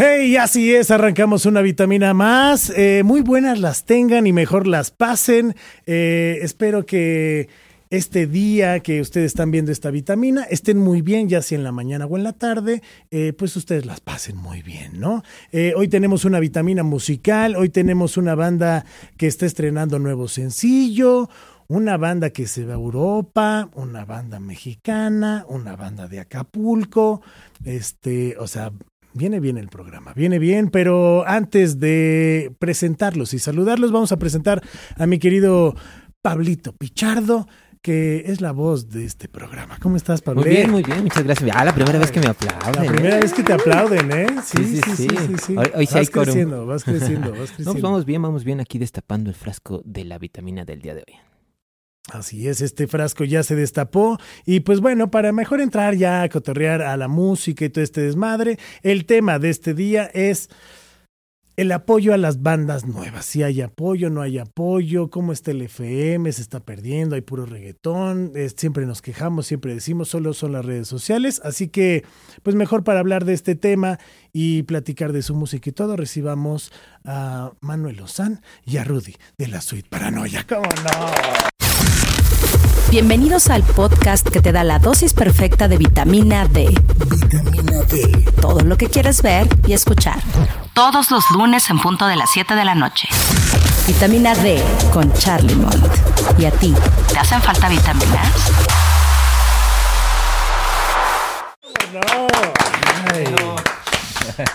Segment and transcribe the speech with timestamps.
[0.00, 2.70] Hey, así es, arrancamos una vitamina más.
[2.76, 5.56] Eh, muy buenas las tengan y mejor las pasen.
[5.86, 7.48] Eh, espero que
[7.90, 11.72] este día que ustedes están viendo esta vitamina estén muy bien, ya sea en la
[11.72, 12.80] mañana o en la tarde,
[13.10, 15.24] eh, pues ustedes las pasen muy bien, ¿no?
[15.74, 18.84] Hoy tenemos una vitamina musical, hoy tenemos una banda
[19.16, 21.28] que está estrenando nuevo sencillo,
[21.68, 27.22] una banda que se va a Europa, una banda mexicana, una banda de Acapulco,
[27.64, 28.72] este, o sea,
[29.14, 34.62] Viene bien el programa, viene bien, pero antes de presentarlos y saludarlos, vamos a presentar
[34.96, 35.74] a mi querido
[36.22, 37.48] Pablito Pichardo,
[37.82, 39.78] que es la voz de este programa.
[39.80, 40.42] ¿Cómo estás, Pablo?
[40.42, 41.50] Muy bien, muy bien, muchas gracias.
[41.52, 42.84] Ah, la primera vez que me aplauden.
[42.84, 43.20] La primera ¿eh?
[43.22, 44.26] vez que te aplauden, ¿eh?
[44.44, 45.06] Sí, sí,
[45.42, 45.56] sí.
[45.56, 47.64] Hoy, hoy sí vas hay creciendo, vas creciendo, vas creciendo.
[47.64, 50.94] No, pues vamos bien, vamos bien aquí destapando el frasco de la vitamina del día
[50.94, 51.14] de hoy.
[52.10, 56.28] Así es, este frasco ya se destapó y pues bueno, para mejor entrar ya a
[56.28, 60.48] cotorrear a la música y todo este desmadre, el tema de este día es
[61.58, 63.24] el apoyo a las bandas nuevas.
[63.24, 67.46] Si hay apoyo, no hay apoyo, cómo está el FM, se está perdiendo, hay puro
[67.46, 72.04] reggaetón, siempre nos quejamos, siempre decimos, solo son las redes sociales, así que
[72.44, 73.98] pues mejor para hablar de este tema
[74.32, 76.72] y platicar de su música y todo, recibamos
[77.04, 80.46] a Manuel Lozán y a Rudy de la Suite Paranoia.
[80.48, 81.57] ¿Cómo no?
[82.90, 86.68] Bienvenidos al podcast que te da la dosis perfecta de vitamina D.
[87.10, 88.24] Vitamina D.
[88.40, 90.18] Todo lo que quieres ver y escuchar.
[90.74, 93.08] Todos los lunes en punto de las 7 de la noche.
[93.86, 95.76] Vitamina D con Charlie Mont.
[96.38, 96.74] ¿Y a ti?
[97.12, 98.34] ¿Te hacen falta vitaminas?
[101.92, 102.00] No.
[103.14, 103.26] Ay.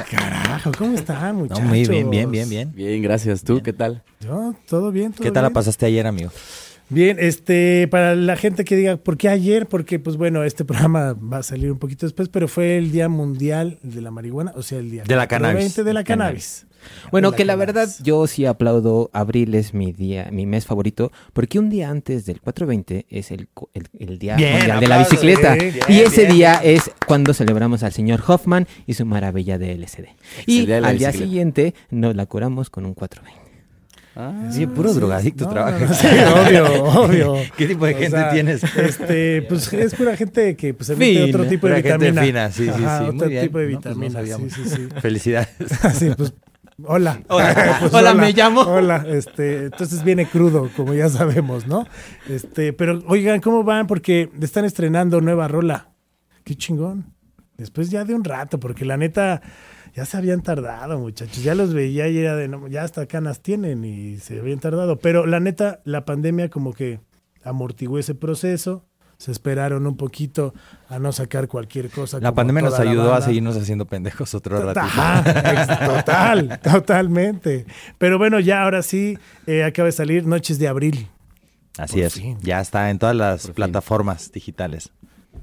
[0.09, 1.63] Carajo, ¿cómo están, No, muchachos?
[1.65, 2.71] muy bien, bien, bien, bien.
[2.73, 3.43] Bien, gracias.
[3.43, 4.01] ¿Tú qué tal?
[4.21, 6.31] Yo, todo bien, todo ¿Qué tal la pasaste ayer, amigo?
[6.89, 9.65] Bien, este, para la gente que diga, ¿por qué ayer?
[9.67, 13.09] Porque, pues bueno, este programa va a salir un poquito después, pero fue el Día
[13.09, 15.59] Mundial de la Marihuana, o sea, el día De la cannabis.
[15.59, 16.67] 20 de la cannabis.
[17.11, 21.57] Bueno, que la verdad yo sí aplaudo, abril es mi día, mi mes favorito, porque
[21.57, 24.97] un día antes del 420 es el, co- el, el Día Bien, Mundial de la
[24.99, 25.55] Bicicleta.
[25.55, 29.77] bien, y ese bien, día es cuando celebramos al señor Hoffman y su maravilla de
[29.77, 30.07] LSD.
[30.45, 31.11] Y al día bicicleta.
[31.13, 33.42] siguiente nos la curamos con un 420.
[34.15, 35.79] Ah, Sí, puro drogadicto No, trabaja.
[35.79, 36.07] no, no, sí,
[36.47, 37.35] obvio, obvio.
[37.57, 38.63] ¿Qué tipo de O gente sea, tienes?
[38.63, 41.25] Este, pues es pura gente que pues, Fina.
[41.25, 42.21] otro tipo de vitamina.
[42.21, 43.43] fina, sí, sí, Ajá, sí, Otro muy bien.
[43.43, 44.23] tipo de pues, vitamina.
[44.37, 44.87] sí, sí, sí.
[45.01, 45.49] Felicidades.
[46.15, 46.33] Pues,
[46.85, 47.21] hola.
[47.27, 47.77] Hola.
[47.79, 48.61] Pues, Hola, me llamo.
[48.61, 51.87] Hola, este, entonces viene crudo, como ya sabemos, ¿no?
[52.29, 53.87] Este, pero oigan, ¿cómo van?
[53.87, 55.89] Porque están estrenando nueva rola.
[56.43, 57.05] Qué chingón.
[57.57, 59.41] Después ya de un rato, porque la neta,
[59.95, 61.43] ya se habían tardado, muchachos.
[61.43, 64.97] Ya los veía y era de, no, ya hasta canas tienen y se habían tardado.
[64.99, 66.99] Pero la neta, la pandemia como que
[67.43, 68.85] amortiguó ese proceso.
[69.19, 70.53] Se esperaron un poquito
[70.89, 72.19] a no sacar cualquier cosa.
[72.19, 74.81] La pandemia nos ayudó a seguirnos haciendo pendejos otro ratito.
[74.81, 77.65] Ajá, total, totalmente.
[77.99, 79.17] Pero bueno, ya ahora sí,
[79.47, 81.07] eh, acaba de salir Noches de Abril.
[81.77, 82.13] Así Por es.
[82.15, 82.37] fin.
[82.41, 83.55] Ya está en todas las Por fin.
[83.55, 84.91] plataformas digitales.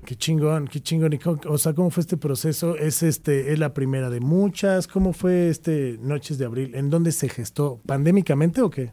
[0.04, 1.18] Qué chingón, qué chingón.
[1.46, 2.76] O sea, ¿cómo fue este proceso?
[2.76, 4.86] ¿Es este, es la primera de muchas?
[4.86, 6.74] ¿Cómo fue este Noches de Abril?
[6.74, 7.80] ¿En dónde se gestó?
[7.86, 8.92] ¿Pandémicamente o qué?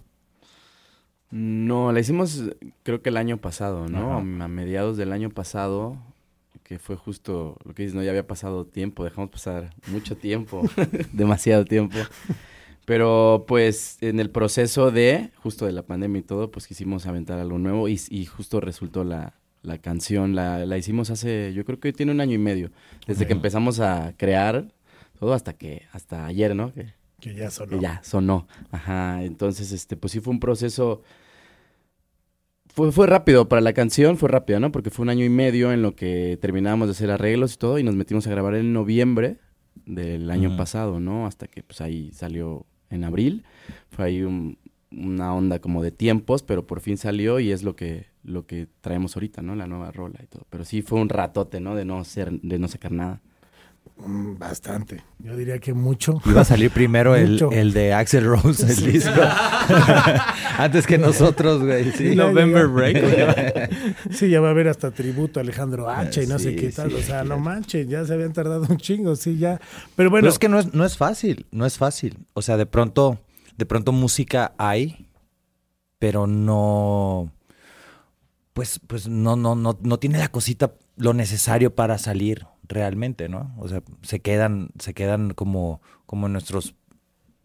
[1.29, 2.43] No, la hicimos
[2.83, 4.17] creo que el año pasado, ¿no?
[4.17, 4.43] Ajá.
[4.43, 5.97] A mediados del año pasado,
[6.63, 8.03] que fue justo lo que dices, ¿no?
[8.03, 10.63] Ya había pasado tiempo, dejamos pasar mucho tiempo,
[11.13, 11.97] demasiado tiempo.
[12.85, 17.39] Pero pues en el proceso de, justo de la pandemia y todo, pues quisimos aventar
[17.39, 21.79] algo nuevo y, y justo resultó la, la canción, la, la hicimos hace, yo creo
[21.79, 22.71] que tiene un año y medio,
[23.07, 24.73] desde que empezamos a crear
[25.19, 26.73] todo hasta que, hasta ayer, ¿no?
[26.73, 27.69] Que, Que ya sonó.
[27.71, 28.47] que ya sonó.
[28.71, 31.01] Ajá, entonces, este, pues sí fue un proceso.
[32.67, 34.71] Fue, fue rápido para la canción, fue rápido, ¿no?
[34.71, 37.79] Porque fue un año y medio en lo que terminábamos de hacer arreglos y todo,
[37.79, 39.37] y nos metimos a grabar en noviembre
[39.85, 41.25] del año pasado, ¿no?
[41.25, 43.43] Hasta que pues ahí salió en abril.
[43.89, 44.57] Fue ahí un-
[44.91, 48.67] una onda como de tiempos, pero por fin salió y es lo que, lo que
[48.81, 49.55] traemos ahorita, ¿no?
[49.55, 50.43] La nueva rola y todo.
[50.49, 51.75] Pero sí fue un ratote, ¿no?
[51.75, 53.21] De no ser, de no sacar nada.
[54.05, 55.01] Mm, bastante.
[55.19, 56.21] Yo diría que mucho.
[56.25, 58.91] Iba a salir primero el, el de Axel Rose, el Sí.
[58.91, 59.11] disco.
[60.57, 61.91] Antes que nosotros, güey.
[61.91, 62.15] Sí.
[62.15, 62.67] November.
[62.67, 63.71] Break.
[64.11, 66.69] Sí, ya va a haber hasta tributo a Alejandro H y no sé Sí, qué
[66.71, 66.89] tal.
[66.91, 69.59] sí, o sea, no manches, ya se habían tardado un chingo, sí, ya.
[69.95, 72.17] Pero bueno, Pero es que no es, no es fácil, no es fácil.
[72.33, 73.19] O sea, de pronto,
[73.57, 75.07] de pronto música hay,
[75.99, 77.31] pero no,
[78.53, 83.53] pues, pues no, no, no, no tiene la cosita lo necesario para salir realmente, ¿no?
[83.59, 86.75] O sea, se quedan, se quedan como, como en nuestros,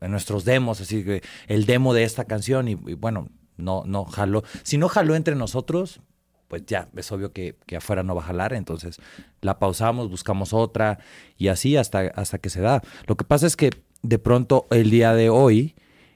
[0.00, 4.42] en nuestros demos, así que el demo de esta canción y, bueno, no, no jaló.
[4.62, 6.00] Si no jaló entre nosotros,
[6.48, 8.98] pues ya, es obvio que, que afuera no va a jalar, entonces
[9.40, 10.98] la pausamos, buscamos otra
[11.38, 12.82] y así hasta, hasta que se da.
[13.06, 13.70] Lo que pasa es que
[14.02, 15.74] de pronto el día de hoy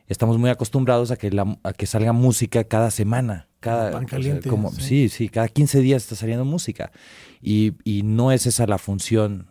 [0.08, 3.49] estamos muy acostumbrados a que, la, a que salga música cada semana.
[3.61, 4.81] Cada, Pan o sea, caliente, como, sí.
[4.81, 6.93] sí, sí, cada 15 días está saliendo música.
[7.41, 9.49] Y, y no es esa la función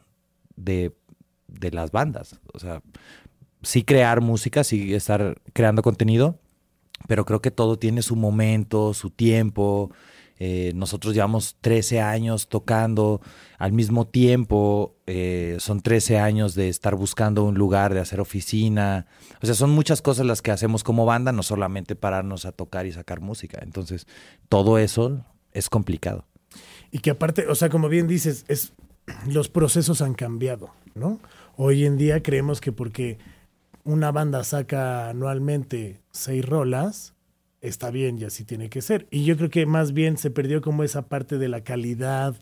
[0.56, 0.96] de,
[1.48, 2.40] de las bandas.
[2.54, 2.82] O sea,
[3.62, 6.40] sí crear música, sí estar creando contenido,
[7.08, 9.92] pero creo que todo tiene su momento, su tiempo.
[10.38, 13.22] Eh, nosotros llevamos 13 años tocando
[13.58, 19.08] al mismo tiempo, eh, son 13 años de estar buscando un lugar, de hacer oficina.
[19.42, 22.86] O sea, son muchas cosas las que hacemos como banda, no solamente pararnos a tocar
[22.86, 23.60] y sacar música.
[23.62, 24.08] Entonces,
[24.50, 26.26] todo eso es complicado.
[26.92, 28.74] Y que aparte, o sea, como bien dices, es
[29.28, 31.20] los procesos han cambiado, ¿no?
[31.56, 33.18] Hoy en día creemos que porque
[33.84, 37.15] una banda saca anualmente seis rolas,
[37.68, 39.08] está bien y así tiene que ser.
[39.12, 42.36] Y yo creo que más bien se perdió como esa parte de la calidad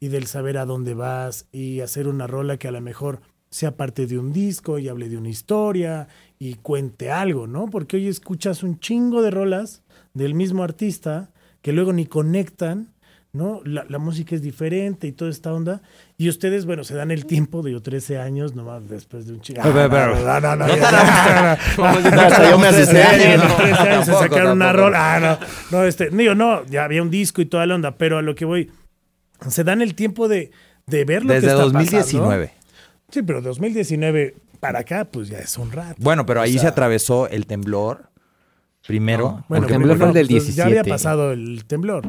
[0.00, 3.76] y del saber a dónde vas y hacer una rola que a lo mejor sea
[3.76, 7.70] parte de un disco y hable de una historia y cuente algo, ¿no?
[7.70, 9.82] Porque hoy escuchas un chingo de rolas
[10.12, 11.30] del mismo artista
[11.62, 12.93] que luego ni conectan,
[13.34, 13.60] ¿no?
[13.64, 15.82] La, la música es diferente y toda esta onda.
[16.16, 19.40] Y ustedes, bueno, se dan el tiempo de yo 13 años, nomás después de un
[19.40, 19.60] chingo.
[19.62, 22.72] Pero, pero, no, no, no, yo me.
[22.72, 22.92] Sí,
[23.36, 23.44] ¿no?
[23.44, 25.16] los 13 años se Tampoco, sacaron una rola.
[25.16, 25.38] Ah, no,
[25.78, 28.34] no, este, digo, no, ya había un disco y toda la onda, pero a lo
[28.34, 28.70] que voy,
[29.48, 30.50] se dan el tiempo de,
[30.86, 32.46] de ver lo Desde que está 2019.
[32.46, 32.64] pasando.
[33.10, 35.96] Sí, pero 2019 para acá, pues ya es un rato.
[35.98, 38.08] Bueno, pero O ahí sea, se atravesó el temblor
[38.86, 39.44] primero.
[39.48, 40.90] Bueno, El temblor fue el del pues Ya había 17.
[40.90, 42.08] pasado el temblor.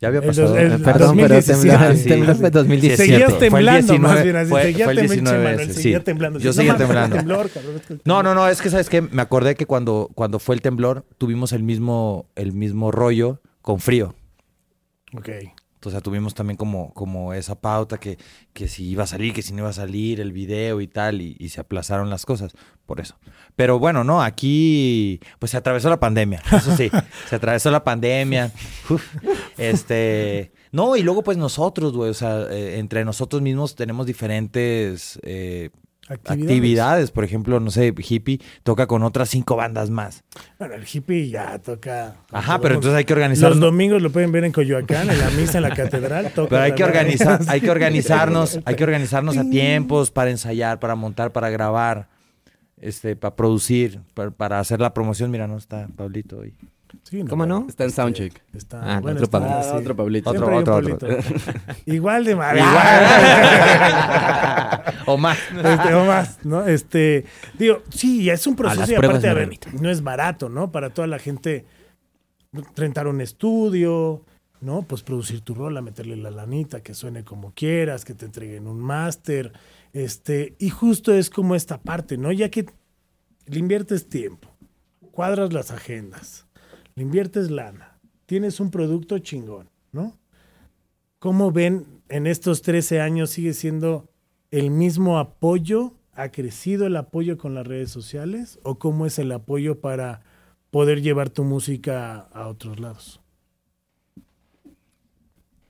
[0.00, 0.56] Ya había pasado.
[0.56, 1.68] el- Perdón, pero 2017.
[1.68, 2.52] temblor, Sí, temblor fue sí.
[2.52, 3.02] 2017.
[3.12, 4.36] Seguías temblando, 19, más bien.
[4.36, 6.04] Así, fue- seguía fue el temblando, 19 Manuel, ese, seguía sí.
[6.04, 6.38] temblando.
[6.38, 7.16] Yo seguía temblando.
[7.16, 10.54] temblor, cabrón, No, no, no, es que sabes que me acordé que cuando, cuando fue
[10.54, 14.14] el temblor tuvimos el mismo, el mismo rollo con frío.
[15.16, 15.28] Ok.
[15.84, 18.18] O sea, tuvimos también como, como esa pauta que,
[18.52, 21.22] que si iba a salir, que si no iba a salir el video y tal,
[21.22, 22.52] y, y se aplazaron las cosas
[22.86, 23.16] por eso.
[23.56, 26.90] Pero bueno, no, aquí pues se atravesó la pandemia, eso sí,
[27.28, 28.52] se atravesó la pandemia.
[28.88, 29.02] Uf,
[29.56, 35.18] este, no, y luego pues nosotros, güey, o sea, eh, entre nosotros mismos tenemos diferentes
[35.22, 35.70] eh,
[36.10, 36.42] Actividades.
[36.42, 37.10] actividades.
[37.12, 40.24] Por ejemplo, no sé, Hippie toca con otras cinco bandas más.
[40.58, 42.16] Bueno, el hippie ya toca.
[42.32, 43.50] Ajá, pero entonces hay que organizar.
[43.50, 46.32] Los domingos lo pueden ver en Coyoacán, en la misa, en la catedral.
[46.34, 50.80] toca Pero hay que organizar, hay que organizarnos, hay que organizarnos a tiempos para ensayar,
[50.80, 52.08] para montar, para grabar,
[52.80, 55.30] este, para producir, para, para hacer la promoción.
[55.30, 56.54] Mira, no está Pablito hoy.
[57.02, 57.66] Sí, ¿Cómo no?
[57.68, 58.40] Está en Soundcheck.
[58.54, 59.62] Está, Ah, bueno, otro está, Pablito.
[59.62, 59.68] sí.
[59.72, 60.30] Ah, otro Pablito.
[60.30, 61.06] Otro, otro, Pablito.
[61.86, 62.58] Igual de mal.
[65.06, 65.38] o más.
[65.56, 66.66] Este, o más, ¿no?
[66.66, 67.24] Este,
[67.58, 69.50] digo, sí, es un proceso y aparte, a ver,
[69.80, 70.70] no es barato, ¿no?
[70.70, 71.66] Para toda la gente
[72.76, 74.24] rentar un estudio,
[74.60, 74.82] ¿no?
[74.82, 78.80] Pues producir tu rola, meterle la lanita, que suene como quieras, que te entreguen un
[78.80, 79.52] máster,
[79.92, 82.32] este, y justo es como esta parte, ¿no?
[82.32, 82.66] Ya que
[83.46, 84.48] le inviertes tiempo,
[85.12, 86.46] cuadras las agendas,
[86.94, 90.18] le inviertes lana, tienes un producto chingón, ¿no?
[91.18, 94.08] ¿Cómo ven en estos 13 años sigue siendo
[94.50, 95.94] el mismo apoyo?
[96.12, 98.58] ¿Ha crecido el apoyo con las redes sociales?
[98.62, 100.22] ¿O cómo es el apoyo para
[100.70, 103.20] poder llevar tu música a otros lados?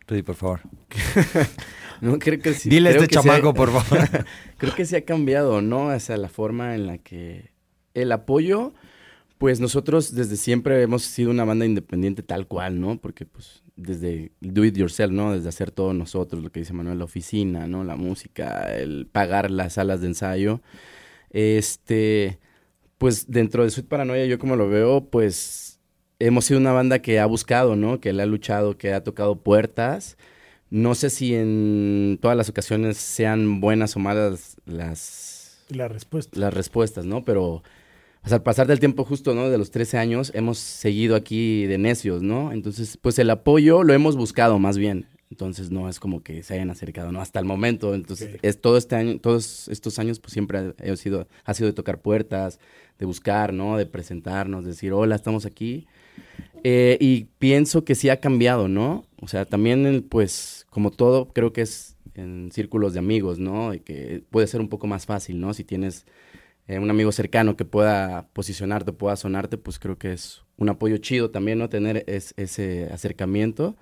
[0.06, 0.61] Rudy, por favor.
[2.00, 2.70] No, creo que sí.
[2.70, 4.09] Dile este chamaco, por favor.
[4.56, 5.88] Creo que sí ha cambiado, ¿no?
[5.88, 7.52] O sea, la forma en la que
[7.94, 8.73] el apoyo,
[9.40, 13.00] pues nosotros desde siempre hemos sido una banda independiente tal cual, ¿no?
[13.00, 15.32] Porque pues desde do it yourself, ¿no?
[15.32, 17.82] Desde hacer todo nosotros, lo que dice Manuel, la oficina, ¿no?
[17.82, 20.61] La música, el pagar las salas de ensayo.
[21.30, 22.38] Este,
[22.99, 25.80] pues dentro de Sweet Paranoia, yo como lo veo, pues
[26.18, 27.99] hemos sido una banda que ha buscado, ¿no?
[27.99, 30.18] Que le ha luchado, que ha tocado puertas.
[30.68, 36.38] No sé si en todas las ocasiones sean buenas o malas las, La respuesta.
[36.38, 37.25] las respuestas, ¿no?
[37.25, 37.62] Pero
[38.22, 39.48] pues, al pasar del tiempo justo, ¿no?
[39.48, 42.52] De los 13 años, hemos seguido aquí de necios, ¿no?
[42.52, 45.06] Entonces, pues el apoyo lo hemos buscado más bien.
[45.30, 47.20] Entonces, no es como que se hayan acercado, ¿no?
[47.20, 47.94] Hasta el momento.
[47.94, 51.72] Entonces, es todo este año, todos estos años, pues siempre ha, sido, ha sido de
[51.72, 52.58] tocar puertas,
[52.98, 53.76] de buscar, ¿no?
[53.76, 55.86] De presentarnos, de decir, hola, estamos aquí.
[56.64, 59.06] Eh, y pienso que sí ha cambiado, ¿no?
[59.20, 63.72] O sea, también, pues, como todo, creo que es en círculos de amigos, ¿no?
[63.72, 65.54] Y que puede ser un poco más fácil, ¿no?
[65.54, 66.06] Si tienes
[66.70, 70.98] eh, un amigo cercano que pueda posicionarte, pueda sonarte, pues creo que es un apoyo
[70.98, 71.68] chido también, ¿no?
[71.68, 73.76] Tener es- ese acercamiento.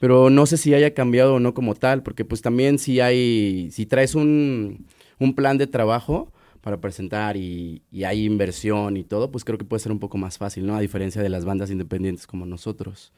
[0.00, 3.70] Pero no sé si haya cambiado o no como tal, porque pues también si hay,
[3.72, 4.86] si traes un,
[5.18, 9.64] un plan de trabajo para presentar y, y hay inversión y todo, pues creo que
[9.64, 10.74] puede ser un poco más fácil, ¿no?
[10.76, 13.12] A diferencia de las bandas independientes como nosotros.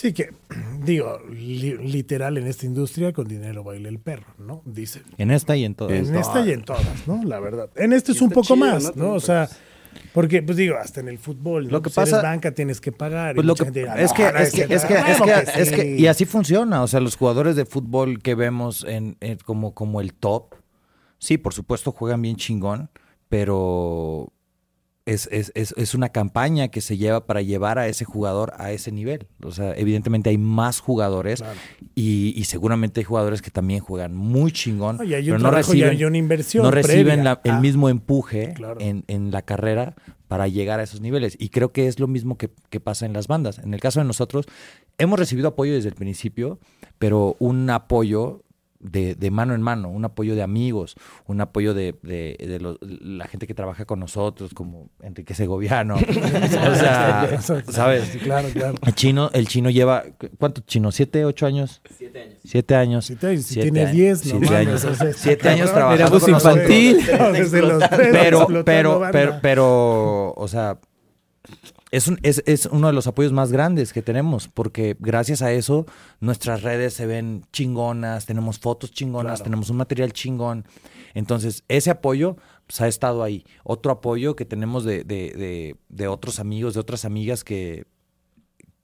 [0.00, 0.30] Sí, que
[0.82, 4.62] digo, li- literal en esta industria con dinero baila el perro, ¿no?
[4.64, 5.02] Dicen.
[5.18, 5.92] En esta y en todas.
[6.08, 7.22] En esta y en todas, ¿no?
[7.24, 7.68] La verdad.
[7.76, 9.08] En este es un poco chido, más, ¿no?
[9.08, 9.12] ¿no?
[9.12, 9.48] O sea,
[10.14, 11.70] porque, pues digo, hasta en el fútbol, ¿no?
[11.72, 13.32] Lo que Pues eres pasa- banca tienes que pagar.
[13.32, 14.74] y Pues lo mucha que gente dirá, es "No, que es que cierto".
[14.74, 16.02] es que es Claro que, es que- sí.
[16.02, 20.00] y así funciona, o sea, los jugadores de fútbol que vemos en, en como como
[20.00, 20.54] el top,
[21.18, 22.88] sí, por supuesto juegan bien chingón,
[23.28, 24.32] pero
[25.06, 28.70] es, es, es, es una campaña que se lleva para llevar a ese jugador a
[28.70, 29.26] ese nivel.
[29.42, 31.58] O sea, evidentemente hay más jugadores Claro.
[31.94, 35.42] y, y seguramente hay jugadores que también juegan muy chingón, No, y hay pero un
[35.42, 38.80] no y reciben, hay una inversión no reciben la- el Ah, mismo empuje claro.
[38.80, 39.94] en, en la carrera
[40.28, 41.34] para llegar a esos niveles.
[41.40, 43.58] Y creo que es lo mismo que, que pasa en las bandas.
[43.58, 44.46] En el caso de nosotros,
[44.98, 46.60] hemos recibido apoyo desde el principio,
[46.98, 48.42] pero un apoyo
[48.80, 50.96] de, de mano en mano, un apoyo de amigos,
[51.26, 55.94] un apoyo de, de- de los- la gente que trabaja con nosotros, como Enrique Segoviano.
[55.98, 58.04] o sea, ¿sabes?
[58.12, 58.74] Sí, claro, claro.
[58.86, 60.04] El chino, el chino lleva,
[60.38, 60.90] ¿cuánto chino?
[60.92, 61.82] ¿Siete, ocho años?
[61.96, 62.38] Siete años.
[62.42, 63.04] Siete años.
[63.04, 63.96] Si, te- si Siete tienes años.
[63.96, 64.84] 10, no Siete mames, años.
[64.84, 66.56] o sea, está Siete años trabajando Éramos con nosotros.
[66.70, 67.18] infantil.
[67.18, 70.78] No, desde los tres, pero, pero, pero, pero, o sea,
[71.90, 75.52] es, un- es, es uno de los apoyos más grandes que tenemos, porque gracias a
[75.52, 75.86] eso
[76.20, 79.44] nuestras redes se ven chingonas, tenemos fotos chingonas, Claro.
[79.44, 80.64] tenemos un material chingón.
[81.14, 83.44] Entonces, ese apoyo pues, ha estado ahí.
[83.64, 87.84] Otro apoyo que tenemos de, de, de, de otros amigos, de otras amigas que,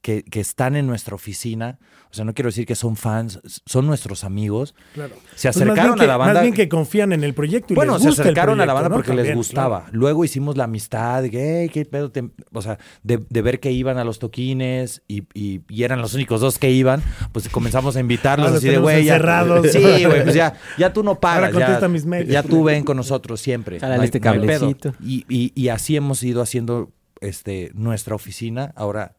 [0.07, 1.81] que, que están en nuestra oficina.
[2.13, 4.77] O sea, no quiero decir que son fans, son nuestros amigos.
[4.95, 5.17] Claro.
[5.35, 6.35] Se Pues acercaron que- a la banda.
[6.35, 8.67] Más bien que confían en el proyecto y Bueno, les se gusta el acercaron a
[8.67, 8.95] la banda ¿no?
[8.95, 9.81] porque les También, gustaba.
[9.81, 9.99] claro.
[9.99, 13.59] Luego hicimos la amistad de que, "Hey, qué pedo, te-", o sea, de, de ver
[13.59, 17.49] que iban a los toquines y, y- y eran los únicos dos que iban, pues
[17.49, 19.67] comenzamos a invitarlos Ah, así de, güey, ya, encerrados.
[19.73, 22.31] sí, güey, pues ya, ya tú no pagas, Ahora contesta ya, mis mails.
[22.31, 23.81] ya tú ven con nosotros siempre.
[23.81, 24.61] Jálale no hay- este no hay pedo".
[24.61, 24.95] cablecito.
[25.03, 28.73] Y, y- y así hemos ido haciendo este, nuestra oficina.
[28.77, 29.15] Ahora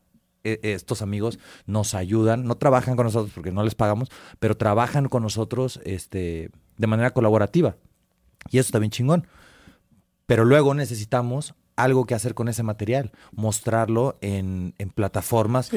[0.64, 5.24] estos amigos nos ayudan, no trabajan con nosotros porque no les pagamos, pero trabajan con
[5.24, 7.76] nosotros este, de manera colaborativa.
[8.50, 9.28] Y eso está bien chingón.
[10.26, 15.70] Pero luego necesitamos algo que hacer con ese material, mostrarlo en, en plataformas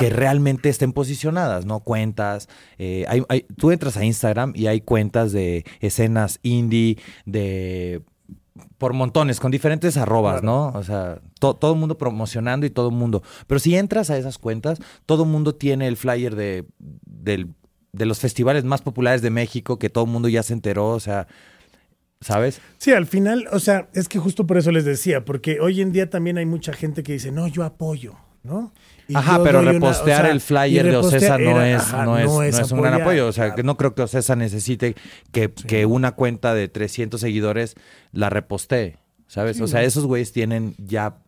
[0.00, 1.80] que realmente estén posicionadas, ¿no?
[1.80, 2.48] Cuentas.
[2.76, 8.02] eh, hay- hay- tú entras a Instagram y hay cuentas de escenas indie, de
[8.78, 10.68] por montones, con diferentes arrobas, ¿no?
[10.68, 13.22] O sea, to- todo el mundo promocionando y todo el mundo.
[13.46, 17.48] Pero si entras a esas cuentas, todo el mundo tiene el flyer de, del-
[17.92, 21.00] de los festivales más populares de México, que todo el mundo ya se enteró, o
[21.00, 21.26] sea,
[22.20, 22.60] ¿sabes?
[22.78, 25.92] Sí, al final, o sea, es que justo por eso les decía, porque hoy en
[25.92, 28.72] día también hay mucha gente que dice, no, yo apoyo, ¿no?
[29.06, 32.04] Y Ajá, pero una- repostear o sea, el flyer de Ocesa no era- es, ajá,
[32.06, 33.26] no es, no es un gran apoyo.
[33.28, 33.56] O sea, claro.
[33.56, 34.94] que no creo que Ocesa necesite
[35.30, 37.74] que, que una cuenta de 300 seguidores
[38.12, 38.96] la repostee,
[39.26, 39.60] ¿sabes?
[39.60, 41.18] o sea, esos güeyes tienen ya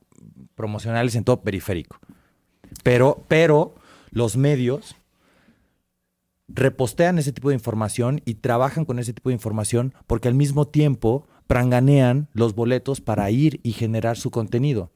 [0.54, 1.98] promocionales en todo periférico.
[2.82, 3.74] Pero, pero
[4.10, 4.96] los medios
[6.48, 10.66] repostean ese tipo de información y trabajan con ese tipo de información porque al mismo
[10.68, 14.90] tiempo pranganean los boletos para ir y generar su contenido.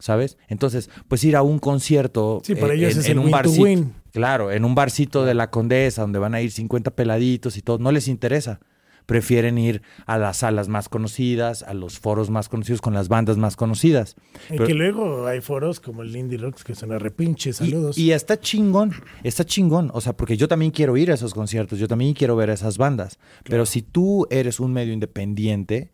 [0.00, 0.38] ¿Sabes?
[0.48, 3.24] Entonces, pues ir a un concierto Sí, para eh, ellos en, es en el un
[3.24, 3.94] win to barcito, win.
[4.12, 7.78] claro, en un barcito de la Condesa donde van a ir 50 peladitos y todo,
[7.78, 8.60] no les interesa.
[9.06, 13.38] Prefieren ir a las salas más conocidas, a los foros más conocidos con las bandas
[13.38, 14.16] más conocidas.
[14.50, 17.52] Y Pero- que luego hay foros como el Indie Rocks que son a repinche, y-
[17.54, 17.96] saludos.
[17.96, 18.92] Y, está chingón,
[19.24, 19.90] está chingón.
[19.94, 22.52] O sea, porque yo también quiero ir a esos conciertos, yo también quiero ver a
[22.52, 23.18] esas bandas.
[23.44, 25.90] Pero si tú eres un medio independiente,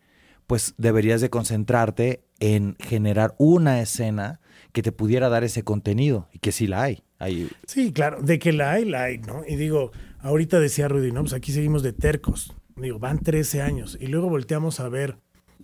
[0.48, 4.40] pues deberías de concentrarte en generar una escena
[4.72, 6.28] que te pudiera dar ese contenido.
[6.32, 7.02] Y que sí la hay.
[7.18, 9.42] hay Sí, claro, de que la hay, la hay, ¿no?
[9.46, 11.20] Y digo, ahorita decía Rudy, ¿no?
[11.20, 12.52] Pues aquí seguimos de tercos.
[12.76, 13.96] Digo, van 13 años.
[14.00, 15.16] Y luego volteamos a ver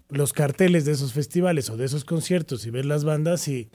[0.09, 3.71] los carteles de esos festivales o de esos conciertos y ves las bandas y,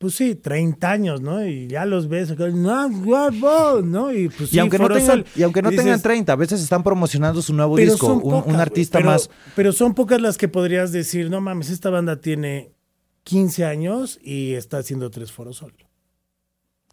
[0.00, 1.44] pues sí, 30 años, ¿no?
[1.44, 4.10] Y ya los ves, no, guapo, ¿no?
[4.10, 6.62] Y pues y sí, aunque no tengan, y aunque no tengan dices, 30, a veces
[6.62, 8.06] están promocionando su nuevo disco.
[8.14, 8.56] Un, pocas, un güey.
[8.62, 9.28] artista Pero- más.
[9.54, 12.72] Pero son pocas las que podrías decir, no mames, esta banda tiene
[13.24, 15.74] 15 años y está haciendo tres foros sol.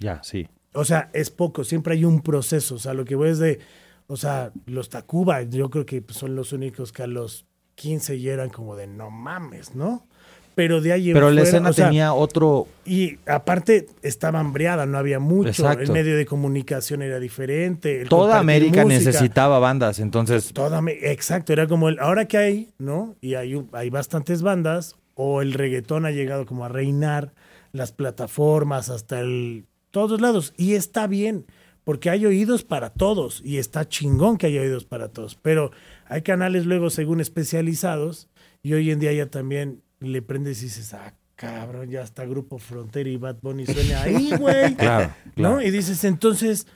[0.02, 0.50] Ya, sí.
[0.74, 2.76] O sea, es poco, siempre hay un proceso.
[2.76, 3.60] O sea, lo que voy es de,
[4.08, 7.46] o sea, los Tacuba, yo creo que pues, son los únicos que a los
[7.76, 10.10] 15 ya eran como de no mames, ¿no?
[10.58, 12.68] Pero de ahí en Pero la fuera, escena o sea, tenía otro.
[12.84, 15.50] Y aparte estaba hambriada, no había mucho.
[15.50, 15.84] Exacto.
[15.84, 18.06] El medio de comunicación era diferente.
[18.06, 19.12] Toda América música.
[19.12, 20.52] necesitaba bandas, entonces.
[20.54, 23.16] Toda, exacto, era como el, ahora que hay, ¿no?
[23.22, 27.36] Y hay, hay bastantes bandas, o el reggaetón ha llegado como a reinar
[27.72, 30.56] las plataformas hasta el, todos lados.
[30.58, 31.46] Y está bien,
[31.84, 35.36] porque hay oídos para todos, y está chingón que haya oídos para todos.
[35.36, 35.70] Pero
[36.08, 38.28] hay canales luego según especializados,
[38.64, 42.58] y hoy en día ya también le prendes y dices, ah, cabrón, ya está Grupo
[42.58, 44.76] Frontera y Bad Bunny suena ahí, güey.
[44.76, 45.62] Claro, ¿No?
[45.62, 46.68] Y dices, entonces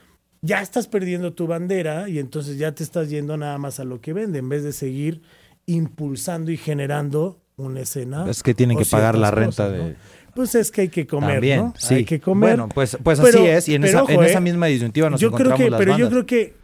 [0.42, 4.02] ya estás perdiendo tu bandera y entonces ya te estás yendo nada más a lo
[4.02, 5.22] que vende en vez de seguir
[5.66, 8.30] impulsando y generando una escena.
[8.30, 9.86] Es que tienen que pagar la renta cosas, ¿no?
[9.86, 9.96] de...
[10.34, 11.74] Pues es que hay que comer, También, ¿no?
[11.78, 11.96] sí.
[11.96, 12.52] Hay que comer.
[12.52, 14.42] Bueno, pues, pues Pero- así es, y en, esa, ojo, en esa ¿eh?
[14.42, 16.56] misma disyuntiva nos yo creo encontramos que, las pero yo creo que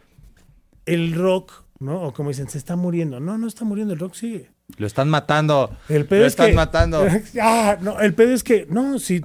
[0.86, 2.02] el rock, ¿no?
[2.02, 3.20] O como dicen, se está muriendo.
[3.20, 4.50] No, no está muriendo, el rock sigue.
[4.76, 5.70] Lo están matando.
[5.88, 7.06] El pedo Lo es están que, matando.
[7.40, 9.22] Ah, no, el pedo es que, no, si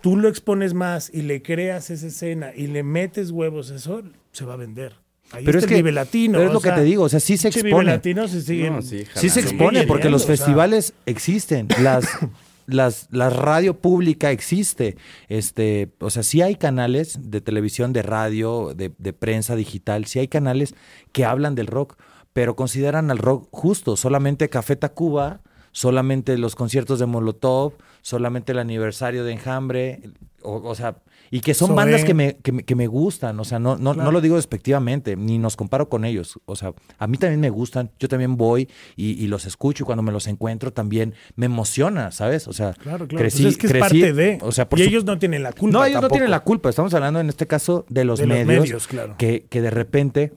[0.00, 4.44] tú lo expones más y le creas esa escena y le metes huevos, eso se
[4.44, 4.94] va a vender.
[5.32, 6.38] Ahí Pero está es el que- Vive Latino.
[6.38, 7.70] pero es lo que te digo, o sea, sí se expone.
[7.72, 8.70] Vive Latino se sigue.
[8.70, 10.36] No, sí, Sí se expone porque los llenando, o sea.
[10.36, 12.04] festivales existen, las,
[12.66, 14.96] las, la radio pública existe,
[15.28, 20.18] este, o sea, sí hay canales de televisión, de radio, de, de prensa digital, sí
[20.18, 20.74] hay canales
[21.12, 21.96] que hablan del rock,
[22.32, 25.40] pero consideran al rock justo, solamente Café Tacuba,
[25.72, 30.00] solamente los conciertos de Molotov, solamente el aniversario de Enjambre,
[30.42, 30.96] o, o sea,
[31.30, 33.94] y que son bandas que me, que, me, que me gustan, o sea, no, no,
[33.94, 34.04] Claro.
[34.04, 37.48] no lo digo despectivamente, ni nos comparo con ellos, o sea, a mí también me
[37.48, 41.46] gustan, yo también voy y, y los escucho y cuando me los encuentro también me
[41.46, 42.48] emociona, ¿sabes?
[42.48, 43.22] O sea, Claro, claro.
[43.22, 44.38] crecí, Pues es que es crecí- parte de.
[44.42, 45.78] o sea, por y su- ellos no tienen la culpa.
[45.78, 46.68] no, ellos no tienen la culpa.
[46.68, 49.14] Estamos hablando en este caso de los De los medios, medios, claro.
[49.16, 50.34] que, que de repente,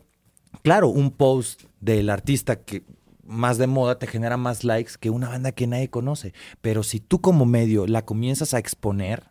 [0.62, 2.84] claro, un post del artista que
[3.28, 6.34] más de moda te genera más likes que una banda que nadie conoce.
[6.62, 9.24] Pero si tú como medio la comienzas a exponer,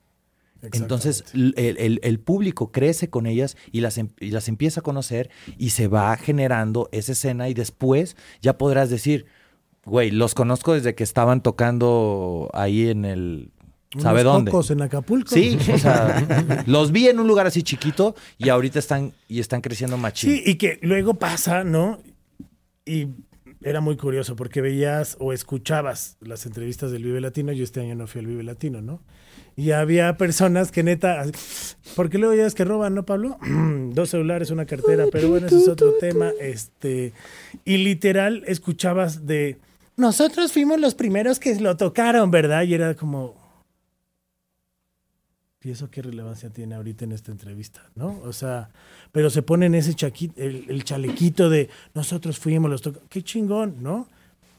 [0.72, 4.82] entonces el, el- el público crece con ellas y las, em- y las empieza a
[4.82, 9.26] conocer y se va generando esa escena y después ya podrás decir,
[9.84, 13.50] güey, los conozco desde que estaban tocando ahí en el...
[13.98, 14.72] ¿Sabe Unos dónde?
[14.72, 15.32] en Acapulco.
[15.32, 19.60] Sí, o sea, los vi en un lugar así chiquito y ahorita están y están
[19.60, 20.30] creciendo machín.
[20.30, 22.00] Sí, y que luego pasa, ¿no?
[22.84, 23.08] Y
[23.62, 27.52] era muy curioso porque veías o escuchabas las entrevistas del Vive Latino.
[27.52, 29.00] Yo este año no fui al Vive Latino, ¿no?
[29.56, 31.24] Y había personas que neta,
[31.94, 33.38] porque luego ya es que roban, ¿no, Pablo?
[33.92, 36.32] Dos celulares, una cartera, pero bueno, ese es otro tema.
[36.40, 37.12] Este,
[37.64, 39.58] y literal escuchabas de,
[39.96, 42.64] nosotros fuimos los primeros que lo tocaron, ¿verdad?
[42.64, 43.34] Y era como,
[45.64, 48.20] ¿y eso qué relevancia tiene ahorita en esta entrevista, no?
[48.24, 48.70] O sea,
[49.12, 53.08] pero se ponen ese chaquito, el, chalequito de nosotros fuimos los tocamos.
[53.08, 54.08] Qué chingón, ¿no?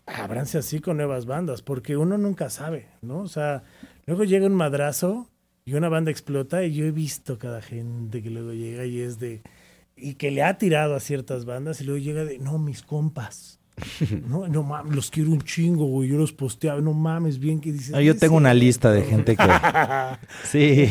[0.08, 3.20] Ábranse así con nuevas bandas, porque uno nunca sabe, ¿no?
[3.20, 3.64] O sea,
[4.08, 5.30] luego llega un madrazo
[5.64, 9.20] y una banda explota y yo he visto cada gente que luego llega y es
[9.20, 9.42] de...
[9.98, 13.60] Y que le ha tirado a ciertas bandas y luego llega de, no, mis compas.
[14.30, 16.10] No, no mames, los quiero un chingo, güey.
[16.10, 17.94] Yo los posteaba, no mames, bien que dices.
[17.94, 18.66] Ah, yo "Es tengo una cierto".
[18.66, 19.44] lista de gente que...
[20.50, 20.90] Sí,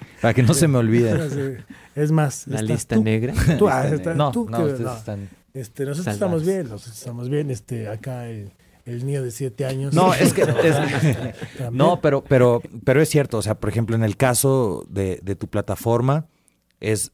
[0.20, 1.64] para que no se me olvide.
[1.94, 3.02] Es más, La lista tú.
[3.02, 3.34] negra.
[3.58, 4.94] Tú, ah, está- No, tú no, que- no.
[4.96, 5.28] están...
[5.54, 6.42] Este, nosotros Salvados.
[6.42, 7.50] estamos bien, nosotros estamos bien.
[7.50, 8.52] Este, acá el,
[8.84, 9.94] el niño de siete años.
[9.94, 10.42] No, es que...
[10.42, 13.38] es- no, pero, pero, pero es cierto.
[13.38, 16.26] O sea, por ejemplo, en el caso de, de tu plataforma,
[16.80, 17.10] es...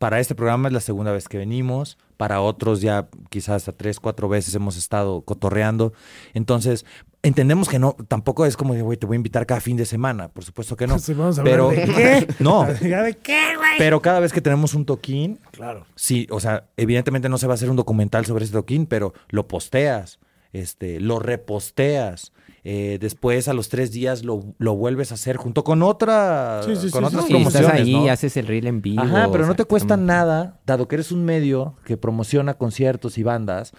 [0.00, 1.98] Para este programa es la segunda vez que venimos.
[2.16, 5.92] Para otros ya quizás hasta tres, cuatro veces hemos estado cotorreando.
[6.32, 6.86] Entonces,
[7.22, 10.28] entendemos que no, tampoco es como, güey, te voy a invitar cada fin de semana.
[10.28, 10.96] Por supuesto que no.
[11.16, 12.28] Vamos a pero, de qué.
[12.38, 13.72] No, ¿Ya de qué, güey?
[13.76, 15.84] pero cada vez que tenemos un toquín, Claro.
[15.96, 19.12] Sí, o sea, evidentemente no se va a hacer un documental sobre ese toquín, pero
[19.28, 20.18] lo posteas,
[20.54, 22.32] este, lo reposteas.
[22.64, 26.76] Eh, después a los tres días lo, lo vuelves a hacer junto con otra, Sí,
[26.76, 27.32] sí, con sí, otras sí.
[27.32, 28.10] y estás promociones, ahí, ¿no?
[28.12, 29.02] haces el reel en vivo.
[29.02, 33.22] Ajá, pero no te cuesta nada, dado que eres un medio que promociona conciertos y
[33.22, 33.72] bandas,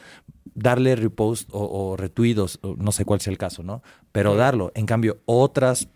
[0.56, 3.82] darle repost o, o no sé cuál sea el caso, ¿no?
[4.12, 4.72] Pero darlo.
[4.76, 5.88] En cambio, otras,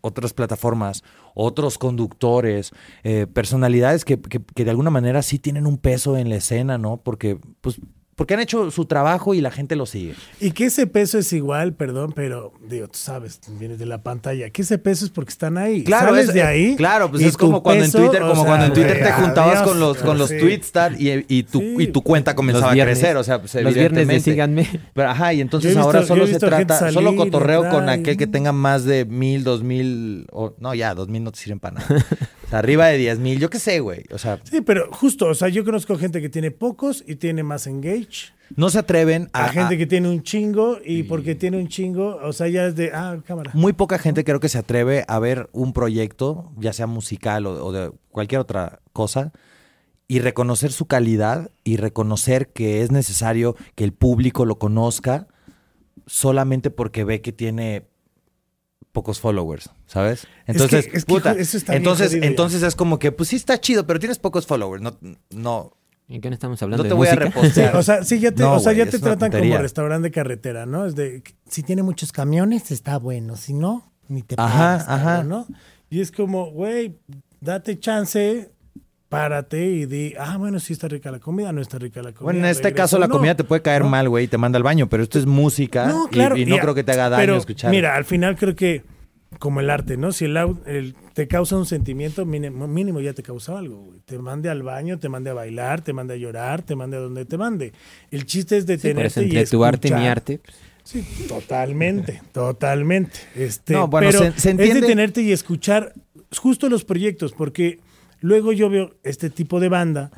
[0.00, 1.02] otras plataformas,
[1.34, 2.72] otros conductores,
[3.04, 6.78] eh, personalidades que, que- que de alguna manera sí tienen un peso en la escena,
[6.78, 6.96] ¿no?
[6.98, 7.80] Porque, pues,
[8.18, 10.16] porque han hecho su trabajo y la gente lo sigue.
[10.40, 14.50] Y que ese peso es igual, perdón, pero digo, tú sabes, vienes de la pantalla,
[14.50, 15.84] que ese peso es porque están ahí.
[15.86, 16.74] Sales es- de eh, ahí.
[16.76, 19.68] Claro, pues es como cuando en Twitter, como sea, cuando en Twitter te juntabas adiós,
[19.68, 20.38] con los, con los sí.
[20.38, 21.76] tweets tal, y, y tu, Sí.
[21.78, 23.16] y tu cuenta comenzaba a crecer.
[23.18, 24.68] O sea, pues, Los viernes de síganme.
[24.94, 28.84] Pero, ajá, y entonces ahora solo se trata, solo cotorreo con aquel que tenga más
[28.84, 32.04] de mil, dos mil, o no, ya, dos mil no te sirven para nada.
[32.48, 34.04] O sea, arriba de diez mil, yo qué sé, güey.
[34.10, 37.42] O sea, Sí, pero justo, o sea, yo conozco gente que tiene pocos y tiene
[37.42, 38.32] más engage.
[38.56, 42.18] no se atreven A, a, gente que tiene un chingo y porque tiene un chingo,
[42.22, 43.50] o sea, ya es de, ah, cámara.
[43.52, 47.66] Muy poca gente creo que se atreve a ver un proyecto, ya sea musical o,
[47.66, 49.32] o de cualquier otra cosa,
[50.06, 55.28] y reconocer su calidad y reconocer que es necesario que el público lo conozca
[56.06, 57.88] solamente porque ve que tiene
[58.92, 60.26] pocos followers, ¿sabes?
[60.46, 63.36] Entonces, que- es que puta, eso está bien entonces, entonces es como que, pues sí
[63.36, 64.98] está chido, pero tienes pocos followers, no,
[65.30, 65.72] no,
[66.10, 67.10] ¿En qué no estamos hablando no de te voy a?
[67.10, 67.76] Sí, repostear.
[67.76, 69.56] o sea, sí, ya te, No, o sea, ya te tratan tontería.
[69.56, 70.86] como restaurante de carretera, ¿no?
[70.86, 73.36] Es de, si tiene muchos camiones, está bueno.
[73.36, 75.22] Si no, ni te Ajá, paras, cabrón, ajá.
[75.24, 75.46] ¿no?
[75.90, 76.98] Y es como, güey,
[77.42, 78.50] date chance,
[79.08, 82.24] párate y di, ah, bueno, sí está rica la comida, no está rica la comida.
[82.24, 83.14] Bueno, en este regreso, caso la no.
[83.14, 83.88] comida te puede caer ¿no?
[83.88, 86.36] mal, güey, y te manda al baño, pero esto es música No, y- claro.
[86.36, 87.70] y, no y- creo que te haga daño pero, escuchar.
[87.70, 88.82] Mira, al final creo que,
[89.38, 90.12] como el arte, ¿no?
[90.12, 94.00] Si el, el- te causa un sentimiento, mínimo, mínimo ya te causa algo, güey.
[94.04, 97.00] Te mande al baño, te mande a bailar, te mande a llorar, te mande a
[97.00, 97.72] donde te mande.
[98.10, 100.38] El chiste es Sí, eso detenerte y entre tu arte y mi arte.
[100.44, 103.18] pues, Sí, totalmente, totalmente.
[103.34, 105.92] Este, No, bueno, pero se- se es detenerte y escuchar
[106.36, 107.78] justo los proyectos, porque
[108.20, 110.10] luego yo veo este tipo de banda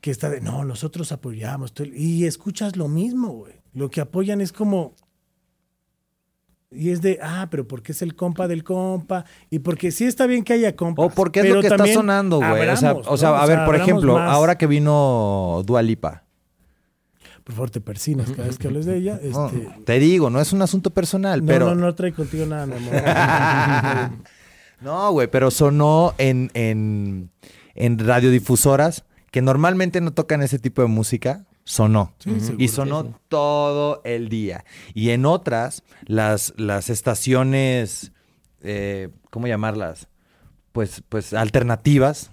[0.00, 3.54] que está de, no, nosotros apoyamos, todo el-", y escuchas lo mismo, güey.
[3.74, 4.94] Lo que apoyan es como...
[6.72, 10.26] Y es de, ah, pero porque es el compa del compa, y porque sí está
[10.26, 11.04] bien que haya compas.
[11.04, 12.68] o porque es pero lo que está sonando, güey.
[12.68, 13.36] O sea, abramos, o sea, ¿no?
[13.36, 14.30] a ver, por ejemplo, más.
[14.32, 16.22] ahora que vino Dualipa.
[17.42, 19.18] Por favor, te persinas cada vez que hables de ella.
[19.22, 21.74] Este, te digo, no es un asunto personal, no, pero.
[21.74, 24.12] no, no trae contigo nada, mi amor.
[24.80, 27.30] No, güey, pero sonó en, en,
[27.74, 31.44] en radiodifusoras que normalmente no tocan ese tipo de música.
[31.64, 32.14] Sonó.
[32.58, 34.64] y sonó todo el día.
[34.94, 38.10] Y en otras, las, las estaciones,
[38.62, 40.08] eh, ¿cómo llamarlas?
[40.72, 42.32] Pues, pues alternativas,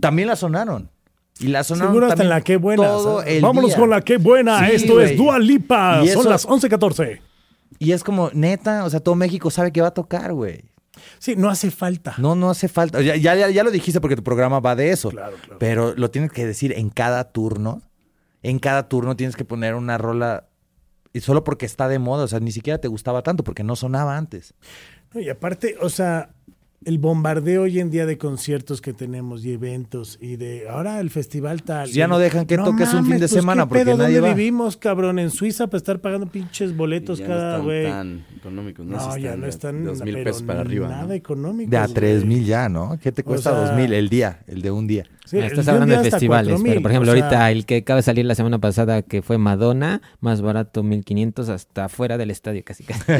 [0.00, 0.90] también las sonaron.
[1.38, 2.82] Y las sonaron Seguro hasta en la que buena.
[2.84, 3.78] todo el Vámonos día.
[3.78, 4.66] con la que buena.
[4.66, 6.00] Sí, Esto es Dua Lipa.
[6.02, 7.20] Y Son eso- las 11:14.
[7.78, 10.64] Y es como, neta, o sea, todo México sabe que va a tocar, güey.
[11.18, 12.14] Sí, no hace falta.
[12.18, 13.00] No, no hace falta.
[13.00, 15.10] Ya, ya, ya lo dijiste porque tu programa va de eso.
[15.10, 15.58] Claro, claro.
[15.58, 17.82] Pero lo tienes que decir en cada turno.
[18.42, 20.48] En cada turno tienes que poner una rola.
[21.12, 22.24] Y solo porque está de moda.
[22.24, 24.54] O sea, ni siquiera te gustaba tanto porque no sonaba antes.
[25.14, 26.30] No, Y aparte, o sea,
[26.88, 31.10] el bombardeo hoy en día de conciertos que tenemos y eventos y de ahora el
[31.10, 31.86] festival tal.
[31.90, 33.96] Ya y- no dejan que toques un fin de pues, semana ¿qué porque pedo?
[33.98, 34.34] nadie ¿Dónde va?
[34.34, 35.18] vivimos, cabrón?
[35.18, 37.84] En Suiza para estar pagando pinches boletos Y ya cada no están güey.
[37.84, 39.16] tan económicos, ¿no?
[39.18, 41.12] Ya no están Dos mil pesos para arriba, Nada ¿no?
[41.12, 41.70] económico.
[41.70, 42.98] De a tres mil ya, ¿no?
[43.02, 44.40] ¿Qué te cuesta sea- dos mil el día?
[44.46, 45.04] El de un día.
[45.30, 48.34] Ah, Estás hablando de festivales, pero por ejemplo, ahorita el que acaba de salir la
[48.34, 53.02] semana pasada, que fue Madonna, más barato 1500 hasta afuera del estadio, casi casi.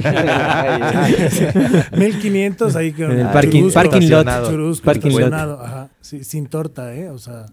[1.99, 3.33] 1500 ahí con En el ah,
[3.67, 4.49] parking- parking lot.
[4.51, 5.33] churrusco Parking lot.
[5.33, 5.91] ajá.
[6.01, 7.11] Sí, sin torta, ¿eh?
[7.11, 7.47] O sea,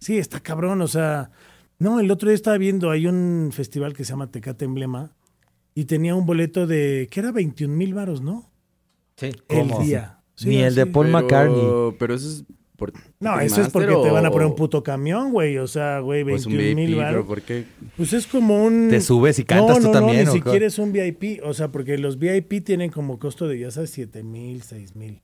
[0.00, 1.30] sí, está cabrón, o sea.
[1.78, 5.12] No, el otro día estaba viendo, hay un festival que se llama Tecate Emblema
[5.74, 8.50] y tenía un boleto de, que era 21 mil varos, ¿no?
[9.16, 9.26] Sí.
[9.26, 9.80] El ¿Cómo?
[9.84, 10.18] día.
[10.34, 10.90] Sí, Ni el de así.
[10.90, 11.96] Paul Pero- McCartney.
[11.98, 12.44] Pero eso es
[12.76, 15.58] por No, eso es porque te van a poner un puto camión, güey.
[15.58, 17.26] O sea, güey, Pues un 21 VIP, mil pero varos.
[17.26, 17.64] ¿por qué?
[17.96, 18.88] Pues es como un...
[18.88, 20.46] ¿Te subes y cantas no, tú no, también, No, o ni qué?
[20.48, 21.40] siquiera es un VIP.
[21.44, 25.22] O sea, porque los VIP tienen como costo de, ya sabes, 7 mil, 6 mil.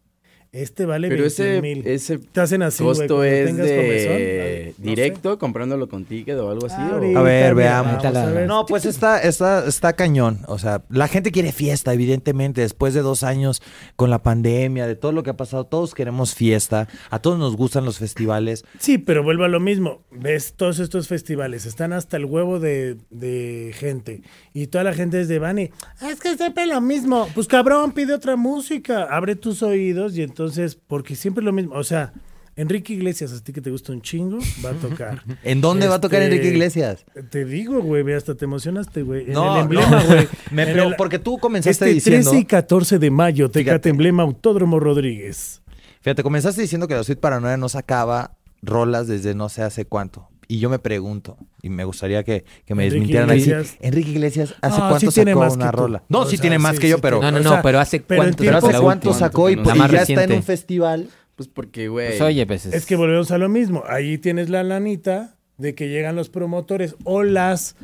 [0.55, 1.85] Este vale Pero 21 ese, mil.
[1.85, 4.75] ese Te hacen así, costo cuando es de comezón, no sé.
[4.79, 6.77] directo, comprándolo con ticket o algo así.
[6.81, 8.01] o- A ver, veamos.
[8.01, 8.47] vamos a ver.
[8.47, 10.39] No, pues está, está, está cañón.
[10.47, 12.61] O sea, la gente quiere fiesta, evidentemente.
[12.61, 13.63] Después de dos años
[13.97, 16.87] con la pandemia, de todo lo que ha pasado, todos queremos fiesta.
[17.11, 18.65] A todos nos gustan los festivales.
[18.79, 20.05] Sí, pero vuelvo a lo mismo.
[20.13, 24.23] Ves todos estos festivales, están hasta el huevo de, de gente.
[24.53, 25.71] Y toda la gente es de Bani.
[26.09, 27.27] Es que siempre lo mismo.
[27.35, 29.03] Pues cabrón, pide otra música.
[29.11, 30.44] Abre tus oídos y entonces,
[30.87, 31.75] porque siempre es lo mismo.
[31.75, 32.13] O sea,
[32.57, 35.23] Enrique Iglesias, a ti que te gusta un chingo, va a tocar.
[35.43, 37.05] ¿En dónde va a tocar Este, Enrique Iglesias?
[37.31, 39.27] Te digo, güey, hasta te emocionaste, güey.
[39.27, 40.07] En No, el emblema, no.
[40.07, 40.29] güey.
[40.57, 42.31] El- porque tú comenzaste este diciendo.
[42.31, 43.89] 13 y 14 de mayo, Tecate.
[43.89, 45.63] Emblema Autódromo Rodríguez.
[46.01, 50.29] Fíjate, comenzaste diciendo que la suite paranoia no sacaba rolas desde no sé hace cuánto.
[50.49, 53.41] Y yo me pregunto, y me gustaría que, que me Enrique desmintieran así.
[53.51, 53.77] Iglesias.
[53.81, 56.03] Enrique Iglesias, ¿hace No, cuánto sí tiene sacó más una rola?
[56.09, 57.21] No, O sí sea, tiene más sí, que yo, sí pero.
[57.21, 58.43] No, no, O no, sea, pero hace pero en cuánto.
[58.43, 59.27] tiempo- Pero hace cuánto última?
[59.27, 61.09] sacó y, más ya está en un festival.
[61.37, 62.09] Pues porque, güey.
[62.09, 63.83] Pues oye, pues Es que volvemos a lo mismo.
[63.89, 67.77] Ahí tienes la lanita de que llegan los promotores o las.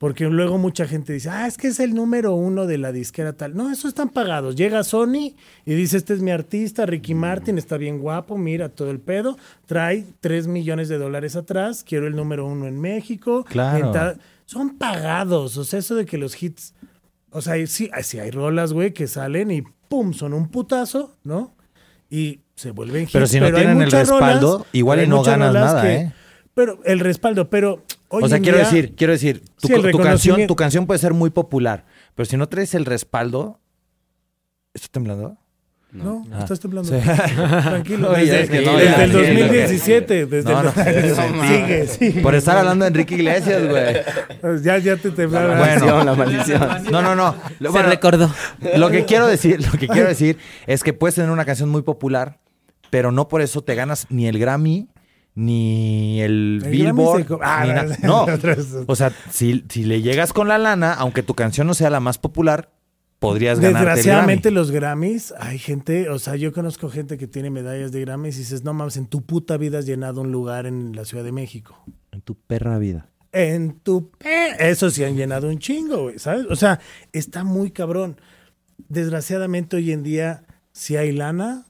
[0.00, 3.34] Porque luego mucha gente dice, ah, es que es el número uno de la disquera
[3.34, 3.54] tal.
[3.54, 4.56] No, eso están pagados.
[4.56, 5.34] Llega Sony
[5.66, 9.36] y dice, este es mi artista, Ricky Martin, está bien guapo, mira todo el pedo.
[9.66, 13.44] Trae 3 millones de dólares atrás, quiero el número uno en México.
[13.44, 13.92] Claro.
[13.94, 15.58] En Son pagados.
[15.58, 16.72] O sea, eso de que los hits.
[17.30, 21.54] O sea, sí, sí hay rolas, güey, que salen y pum, son un putazo, ¿no?
[22.08, 23.12] Y se vuelven hits.
[23.12, 26.12] Pero si no tienen el respaldo, igual y no ganas nada, que- ¿eh?
[26.54, 29.98] Pero el respaldo, pero hoy o sea, quiero día- decir, quiero decir, tu, Sí, tu
[29.98, 33.58] canción, tu canción puede ser muy popular, pero si no traes el respaldo,
[34.74, 35.36] ¿estás temblando?
[35.92, 36.38] No, Ah.
[36.40, 36.88] estás temblando.
[36.88, 37.04] Sí.
[37.04, 38.10] Tranquilo.
[38.12, 40.26] Oye, desde es que no, desde ya, el sí, 2017.
[40.26, 40.66] Desde No, el-
[41.36, 41.48] no.
[41.48, 42.20] sigue, sigue.
[42.20, 44.62] Por estar hablando de Enrique Iglesias, güey.
[44.62, 45.58] Ya, ya te temblaron.
[45.58, 46.04] Bueno.
[46.04, 46.60] la maldición.
[46.92, 47.34] No, no, no.
[47.60, 48.32] se Bueno, recordó.
[48.76, 51.82] Lo que quiero decir, lo que quiero decir es que puedes tener una canción muy
[51.82, 52.38] popular,
[52.90, 54.88] pero no por eso te ganas ni el Grammy
[55.40, 57.26] ni el, El Billboard.
[57.26, 58.38] Se Ah, ni no, na-.
[58.86, 62.00] O sea, si, si le llegas con la lana, aunque tu canción no sea la
[62.00, 62.70] más popular,
[63.18, 63.84] podrías ganar.
[63.84, 68.36] Desgraciadamente los Grammys, hay gente, o sea, yo conozco gente que tiene medallas de Grammys
[68.36, 71.24] y dices, no mames, en tu puta vida has llenado un lugar en la Ciudad
[71.24, 71.82] de México.
[72.12, 73.08] En tu perra vida.
[73.32, 74.10] En tu...
[74.58, 76.46] Eso sí han llenado un chingo, güey, ¿sabes?
[76.50, 76.80] O sea,
[77.12, 78.20] está muy cabrón.
[78.88, 81.64] Desgraciadamente hoy en día, si hay lana,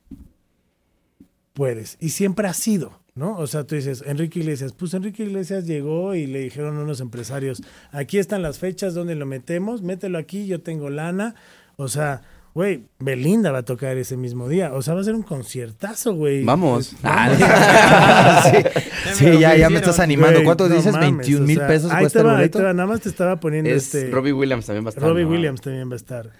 [1.52, 1.98] puedes.
[2.00, 2.99] Y siempre ha sido.
[3.20, 3.36] ¿No?
[3.36, 7.02] O sea, tú dices, Enrique Iglesias, pues Enrique Iglesias llegó y le dijeron a unos
[7.02, 11.34] empresarios, aquí están las fechas donde lo metemos, mételo aquí, yo tengo lana.
[11.76, 12.22] O sea,
[12.54, 14.72] güey, Belinda va a tocar ese mismo día.
[14.72, 16.44] O sea, va a ser un conciertazo, güey.
[16.44, 16.96] Vamos.
[17.02, 18.42] Ah,
[19.12, 20.42] sí, ya, ya me estás animando.
[20.42, 20.98] ¿Cuánto dices?
[20.98, 22.60] 21 mil pesos cuesta el boleto.
[22.60, 24.10] nada más te estaba poniendo es, este...
[24.10, 25.04] Robbie Williams también va a estar.
[25.04, 26.30] Robbie Williams también va a estar.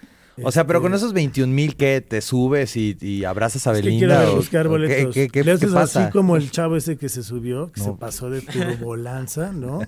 [0.42, 3.72] O sea, pero Este, con esos 21 mil que te subes y, y abrazas a
[3.72, 4.16] Es que Belinda.
[4.18, 5.14] quiero o- buscar o boletos.
[5.14, 6.04] ¿Qué, qué, qué- Le qué haces pasa?
[6.04, 7.96] así como el chavo ese que se subió, que se No.
[7.96, 9.80] pasó de turbolanza, ¿no?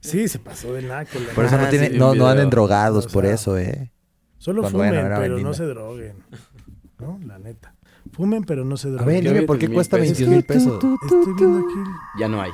[0.00, 1.18] Sí, se pasó de naco.
[1.26, 3.90] la Por eso no, tiene, sí, no, no anden drogados, O por sea, eso, ¿eh?
[4.38, 5.48] Solo Cuando fumen, a ver a pero Belinda.
[5.50, 6.12] no se droguen.
[6.98, 7.18] ¿No?
[7.26, 7.74] La neta.
[8.12, 9.06] Fumen, pero no se A droguen.
[9.14, 10.18] ver, ¿Qué dime, ¿por qué 21,000 cuesta pesos?
[10.18, 10.74] 21 mil pesos?
[11.02, 11.90] Estoy viendo aquí.
[12.20, 12.50] Ya no hay.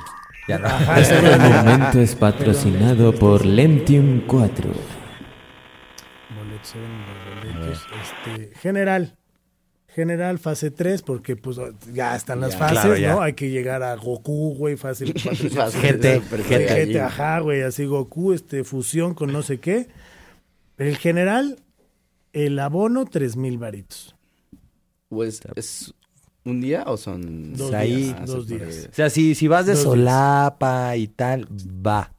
[0.47, 0.67] Ya no.
[0.97, 4.71] Este momento es patrocinado por Lentium 4.
[7.79, 8.13] Boletos.
[8.25, 9.17] Este, general.
[9.93, 11.57] General, fase 3, porque pues
[11.93, 12.57] ya están las Ya.
[12.59, 13.11] fases, Claro, ya.
[13.13, 13.21] ¿no?
[13.21, 15.13] Hay que llegar a Goku, güey, fácil.
[15.13, 16.21] GT, GT.
[16.21, 19.89] GT, ajá, güey, así Goku, este, fusión con no sé qué.
[20.77, 21.59] El general,
[22.31, 24.15] el abono, tres mil varitos.
[25.09, 25.93] Pues, ¿Es
[26.45, 27.53] un día o son...?
[27.53, 28.87] Dos ahí- días, Ah, dos días.
[28.89, 29.93] O sea, si, si vas de Dos días.
[29.93, 31.47] solapa y tal,
[31.85, 32.13] va.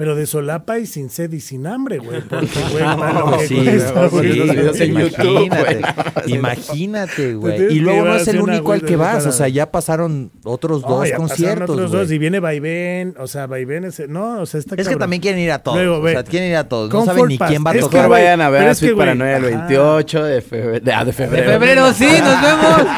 [0.00, 2.22] Pero de solapa y sin sed y sin hambre, güey.
[2.28, 4.32] Porque, güey, para lo que Sí, cuesta, no, güey.
[4.72, 5.80] sí, imagínate, güey.
[6.26, 7.72] imagínate, güey.
[7.74, 10.88] Y luego no es el único al que vas, o sea, ya pasaron otros No,
[10.88, 14.08] dos ya pasaron conciertos, otros dos, y viene Vaivén, o sea, Vaivén es...
[14.08, 16.48] No, o sea, está Es que también quieren ir a todos, Luego, o sea, quieren
[16.48, 18.08] ir a todos, no saben ni quién va a Es que, tocar.
[18.08, 19.66] Vayan a ver a es que, Sweet Paranoia el ajá.
[19.66, 20.80] 28 de febrero.
[20.80, 21.50] De, ah, de De febrero.
[21.52, 22.90] febrero, sí, nos vemos.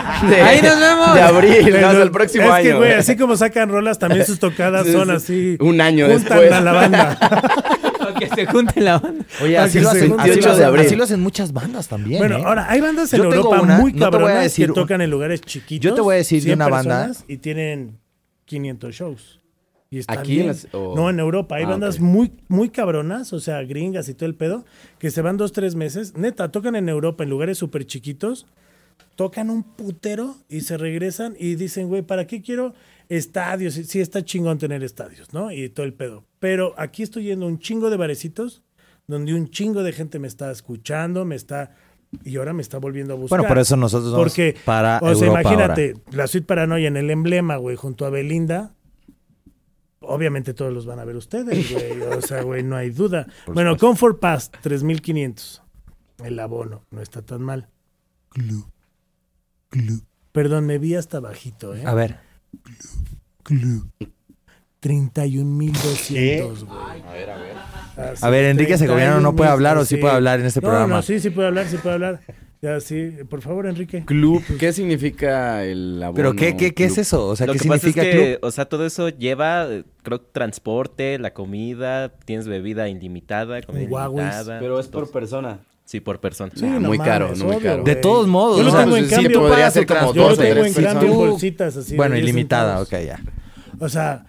[0.44, 1.14] Ahí nos vemos.
[1.16, 2.62] De abril, no, el próximo es año.
[2.62, 5.14] que, güey, así como sacan rolas, también sus tocadas son sí.
[5.14, 5.56] así.
[5.58, 6.52] Un año después.
[6.98, 7.42] Banda.
[8.18, 9.24] Que se junte la banda.
[9.42, 10.86] Oye, así lo, hacen, así, lo 28 de hacen, abril.
[10.86, 12.42] así lo hacen muchas bandas también, bueno, ¿eh?
[12.44, 14.72] ahora, hay bandas en Yo Europa una, muy no te voy a cabronas decir que
[14.74, 15.84] tocan en lugares chiquitos.
[15.90, 17.98] Yo te voy a decir de 100 una banda- personas Y tienen
[18.44, 19.40] 500 shows.
[19.88, 21.56] Y están ¿Aquí en las- No, en Europa.
[21.56, 24.64] Hay Ah, bandas muy, muy cabronas, o sea, gringas y todo el pedo,
[24.98, 26.16] que se van dos, tres meses.
[26.16, 28.46] Neta, tocan en Europa, en lugares súper chiquitos,
[29.16, 32.74] tocan un putero y se regresan y dicen, güey, ¿para qué quiero
[33.08, 33.74] estadios?
[33.74, 35.52] Sí, está chingón tener estadios, ¿no?
[35.52, 36.24] Y todo el pedo.
[36.38, 38.62] Pero aquí estoy yendo a un chingo de barecitos
[39.06, 41.74] donde un chingo de gente me está escuchando, me está...
[42.24, 43.38] Y ahora me está volviendo a buscar.
[43.38, 46.98] Bueno, por eso nosotros vamos Porque, para o sea, Europa imagínate, la suite paranoia en
[46.98, 48.74] el emblema, güey, junto a Belinda.
[50.00, 52.02] Obviamente todos los van a ver ustedes, güey.
[52.18, 53.28] O sea, güey, no hay duda.
[53.46, 55.62] bueno, Comfort Pass, 3500.
[56.22, 57.68] El abono, no está tan mal.
[60.32, 61.82] Perdón, me vi hasta bajito, ¿eh?
[61.84, 62.16] A ver.
[64.80, 66.78] 31,200, güey.
[67.06, 67.52] A ver, a ver.
[67.96, 70.00] Así, A ver, Enrique Segoviano no puede hablar, ¿o sí sí.
[70.00, 70.96] puede hablar en este No, programa?
[70.96, 72.20] No, sí, sí puede hablar, sí puede hablar.
[72.62, 73.10] Ya, sí.
[73.28, 74.04] Por favor, Enrique.
[74.04, 74.42] Club.
[74.58, 76.14] ¿Qué significa el abono?
[76.16, 77.02] ¿Pero qué, qué, qué es club?
[77.02, 77.26] eso?
[77.28, 78.48] O sea, Lo ¿qué que pasa es significa que, club?
[78.48, 79.66] o sea, todo eso lleva,
[80.02, 84.18] creo, transporte, la comida, tienes bebida ilimitada, comida Huawei.
[84.24, 84.58] ilimitada.
[84.60, 85.58] Pero es por persona.
[85.84, 86.52] Sí, por persona.
[86.54, 87.82] Sí, Nah, no muy mames, caro, no muy caro.
[87.82, 89.40] De todos modos, Yo lo o sea, tengo en sí, cambio.
[89.40, 91.30] podría pagas ser tu como Yo lo dos o tengo tres en cambio en personas.
[91.30, 91.90] bolsitas así.
[91.90, 93.20] de Bueno, 10 ilimitada, ok, ya.
[93.80, 94.24] O sea,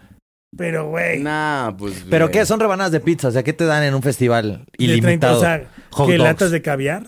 [0.57, 1.19] pero güey.
[1.21, 2.05] Nah, pues.
[2.09, 2.45] ¿Pero qué?
[2.45, 5.37] Son rebanadas de pizza, o sea, ¿qué te dan en un festival de 30, ilimitado?
[5.37, 5.63] o sea,
[5.95, 6.17] dogs.
[6.17, 7.03] latas de caviar.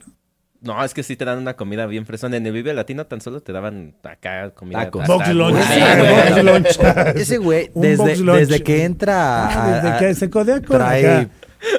[0.61, 2.37] No, es que sí te dan una comida bien fresona.
[2.37, 4.79] En el Vive Latino tan solo te daban acá comida.
[4.85, 5.05] Tacos.
[5.05, 5.57] Box lunch.
[5.61, 6.15] Sí, Ah, güey.
[6.15, 7.15] box lunch.
[7.17, 11.27] Ese güey, desde, que entra Ah, a- desde que se codea con trae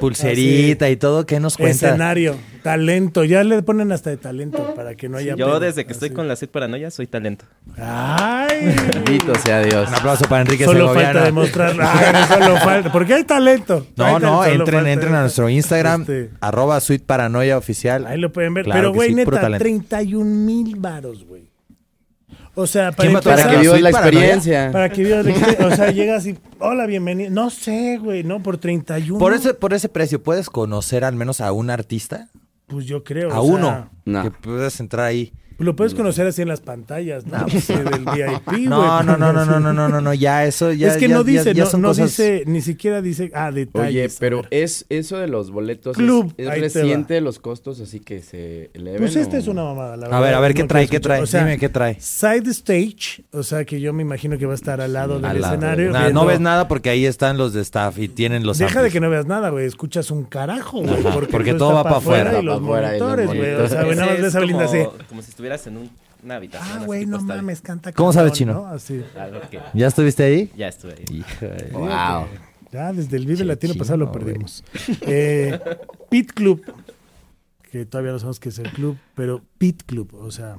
[0.00, 1.88] pulserita y todo, ¿qué nos cuenta?
[1.88, 3.24] Escenario, talento.
[3.24, 5.36] Ya le ponen hasta de talento para que no haya.
[5.36, 5.60] Yo pedo.
[5.60, 7.44] desde que estoy con la sed paranoia soy talento.
[7.76, 8.74] Ay.
[8.92, 9.88] Bendito sea Dios.
[9.88, 11.04] Un aplauso para Enrique Solo Segoviano.
[11.12, 11.76] falta demostrar.
[11.80, 12.92] Ay, solo falta.
[12.92, 13.86] Porque hay talento.
[13.96, 18.06] No, Hay no, talento, entren, entren a nuestro Instagram, Este, arroba Sweet Paranoia Oficial.
[18.06, 18.64] Ahí lo pueden ver.
[18.64, 19.62] Claro Pero, que güey, sí, neta, talento.
[19.62, 21.45] 31 mil varos, güey.
[22.58, 24.70] O sea, para ¿Quién va a empezar, Para que ¿Sweet vivas la experiencia.
[24.72, 25.66] Para que vivas la experiencia.
[25.66, 27.30] O sea, llegas y, hola, bienvenido.
[27.30, 29.18] No sé, güey, no, por 31.
[29.18, 32.28] Por ese, por ese precio, ¿puedes conocer al menos a un artista?
[32.66, 33.30] Pues yo creo.
[33.30, 33.90] A o sea, uno.
[34.06, 34.22] No.
[34.22, 35.34] Que puedes entrar ahí.
[35.58, 37.46] Lo puedes conocer así en las pantallas, ¿no?
[37.56, 40.88] Pues, del VIP, no, no, no, no, no, no, no, no, no, ya eso ya.
[40.88, 43.88] Es que no dice, no, no dice, ni siquiera dice, ah, detalles.
[43.88, 48.20] Oye, pero es eso de los boletos Club, es, es reciente los costos, así que
[48.20, 49.00] se eleven.
[49.00, 50.18] Pues esta es una mamada, la verdad.
[50.18, 50.88] A ver, a ver, ¿qué trae?
[50.88, 51.22] ¿Qué trae?
[51.22, 51.96] O sea, Dime qué trae.
[52.00, 55.36] Side stage, o sea, que yo me imagino que va a estar al lado del
[55.36, 55.92] escenario.
[56.12, 59.00] no ves nada porque ahí están los de staff y tienen los Deja de que
[59.00, 61.02] no veas nada, güey, escuchas un carajo, güey.
[61.30, 62.40] Porque, todo va para afuera.
[62.40, 63.54] Y los monitores, güey.
[63.54, 64.78] O sea, nada más ves a Belinda así.
[65.08, 66.78] Como si estuvieras en un una habitación.
[66.82, 67.92] Ah, güey, no mames, canta.
[67.92, 68.66] ¿Cómo sabes chino?
[68.66, 69.04] Así.
[69.74, 70.50] ¿Ya estuviste ahí?
[70.56, 71.70] Ya estuve ahí.
[71.72, 72.26] Wow.
[72.72, 74.64] Ya desde el Vive Latino pasado lo perdimos.
[75.02, 75.58] Eh,
[76.08, 76.64] Pit Club,
[77.70, 80.56] que todavía no sabemos qué es el club, pero Pit Club, o sea,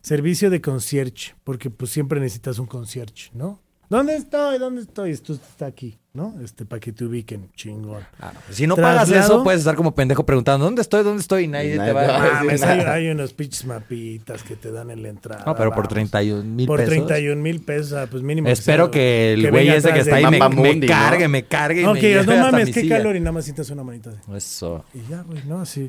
[0.00, 3.60] servicio de concierge, porque pues siempre necesitas un concierge, ¿no?
[3.90, 4.58] ¿Dónde estoy?
[4.58, 5.10] ¿Dónde estoy?
[5.10, 6.34] Esto está aquí, ¿no?
[6.42, 8.02] Este, para que te ubiquen, chingón.
[8.20, 11.04] Ah, si no pagas eso, puedes estar como pendejo preguntando, ¿dónde estoy?
[11.04, 11.44] ¿Dónde estoy?
[11.44, 15.02] Y nadie, te va a decir hay, hay, unos pinches mapitas que te dan en
[15.02, 15.44] la entrada.
[15.46, 16.84] No, pero por 31 mil pesos.
[16.84, 18.48] Por 31 mil pesos, pues mínimo.
[18.48, 21.82] Espero que, el güey ese que está ahí me, me, cargue, me cargue.
[21.82, 24.10] No, que no mames, qué calor y nada más sientas una manita.
[24.34, 24.84] Eso.
[24.92, 25.88] Y ya, güey, no, así.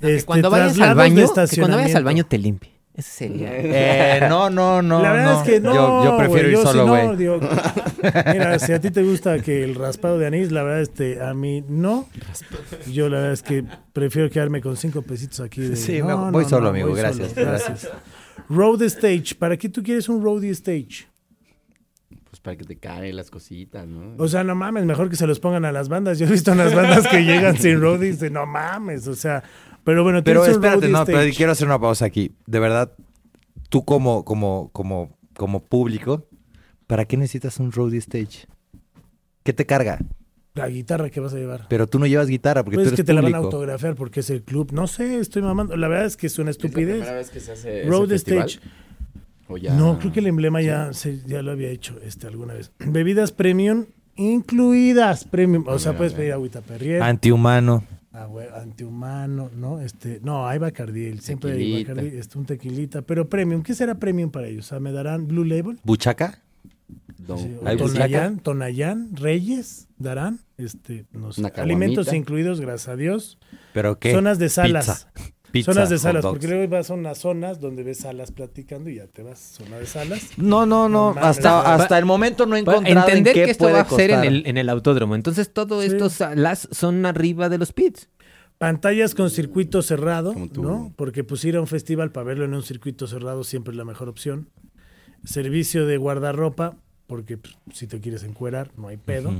[0.00, 2.75] Este, cuando vayas al baño, cuando vayas al baño te limpie.
[2.96, 3.50] Ese sería.
[3.52, 5.02] Eh, no, no, no.
[5.02, 5.74] La verdad es que no.
[5.74, 7.06] Yo, yo prefiero ir solo, güey.
[7.06, 7.40] No,
[8.32, 11.34] mira, si a ti te gusta que el raspado de anís, la verdad, este, a
[11.34, 12.08] mí no.
[12.90, 15.60] Yo la verdad es que prefiero quedarme con cinco pesitos aquí.
[15.60, 16.94] De, sí, voy solo, amigo.
[16.94, 17.90] gracias, gracias.
[18.48, 19.34] Road stage.
[19.38, 21.06] ¿Para qué tú quieres un road stage?
[22.30, 24.14] Pues para que te caigan las cositas, ¿no?
[24.16, 26.18] O sea, no mames, mejor que se los pongan a las bandas.
[26.18, 29.42] Yo he visto unas bandas que llegan sin road y dicen, no mames, o sea,
[29.86, 32.32] pero bueno, pero espérate, no, pero quiero hacer una pausa aquí.
[32.44, 32.92] De verdad,
[33.68, 36.26] tú como, como, como, como público,
[36.88, 38.48] ¿para qué necesitas un roadie stage?
[39.44, 40.00] ¿Qué te carga?
[40.54, 41.66] La guitarra que vas a llevar.
[41.68, 43.38] Pero tú no llevas guitarra porque pues tú eres es que te la van a
[43.38, 44.72] autografiar porque es el club.
[44.72, 45.76] No sé, estoy mamando.
[45.76, 46.94] La verdad es que es una estupidez.
[46.94, 48.58] ¿Es la primera vez que se hace Road Stage.
[49.76, 52.72] No, creo que el emblema ya, se, ya lo había hecho este alguna vez.
[52.80, 55.24] Bebidas premium incluidas.
[55.26, 55.64] Premium.
[55.68, 57.02] O sea, puedes pedir agüita perrier.
[57.02, 57.84] Antihumano.
[58.18, 58.30] Ah,
[58.62, 59.82] antihumano, ¿no?
[59.82, 64.30] Este, no, hay Bacardi, siempre hay Bacardi, este, un tequilita, pero premium, ¿qué será premium
[64.30, 64.64] para ellos?
[64.64, 65.78] O sea, ¿me darán Blue Label?
[65.84, 66.40] ¿Buchaca?
[67.26, 73.38] Tonayán, Tonayán, Reyes, darán, este, no sé, alimentos incluidos, gracias a Dios.
[73.74, 74.12] ¿Pero qué?
[74.12, 75.08] Zonas de salas.
[75.62, 79.06] Zonas de salas, porque luego vas a unas zonas donde ves salas platicando y ya
[79.06, 80.30] te vas, zona de salas.
[80.36, 83.80] No, no, no, hasta, hasta el momento no he encontrado Entender en que esto va
[83.80, 85.14] a ser en el, en el autódromo.
[85.14, 88.08] Entonces, todo estos salas son arriba de los pits.
[88.58, 90.92] Pantallas con circuito cerrado, ¿no?
[90.96, 93.84] Porque pues ir a un festival para verlo en un circuito cerrado siempre es la
[93.84, 94.48] mejor opción.
[95.24, 99.30] Servicio de guardarropa, porque pues, si te quieres encuerar, no hay pedo.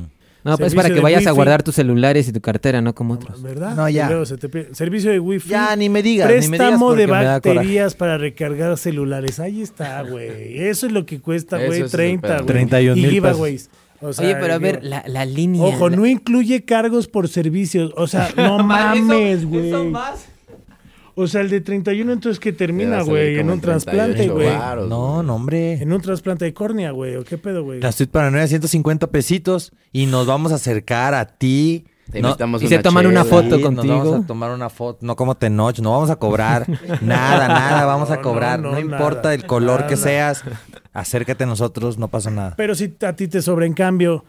[0.44, 3.42] No, pues para que vayas a guardar tus celulares y tu cartera, no como otros.
[3.42, 3.74] ¿Verdad?
[3.74, 4.08] No, ya.
[4.72, 5.48] Servicio de wifi.
[5.48, 6.28] Ya, ni me digas.
[6.28, 9.40] Préstamo de baterías para recargar celulares.
[9.40, 10.66] Ahí está, güey.
[10.68, 11.82] Eso es lo que cuesta, güey.
[11.82, 12.46] 30, güey.
[12.46, 13.70] 31 mil giveaways.
[14.00, 15.62] Oye, pero a ver, la, la línea.
[15.62, 17.92] Ojo, no incluye cargos por servicios.
[17.96, 19.72] O sea, no mames, güey.
[21.18, 24.50] O sea, el de 31 entonces que termina, güey, en un trasplante, güey.
[24.86, 25.80] No, no, hombre.
[25.80, 27.80] En un trasplante de córnea, güey, ¿o qué pedo, güey?
[27.80, 31.86] La Street Paranoia 150 pesitos y nos vamos a acercar a ti.
[32.60, 33.94] y se toman una foto contigo.
[33.94, 36.68] Nos vamos a tomar una foto, no como Tenoch, no vamos a cobrar
[37.00, 38.60] nada, nada, vamos a cobrar.
[38.60, 40.44] No, importa el color que seas,
[40.92, 42.52] acércate a nosotros, no pasa nada.
[42.58, 44.26] Pero si a ti te sobra, en cambio,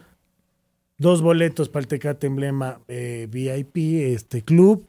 [0.97, 4.88] dos boletos para el Tecate Emblema eh, VIP, este club,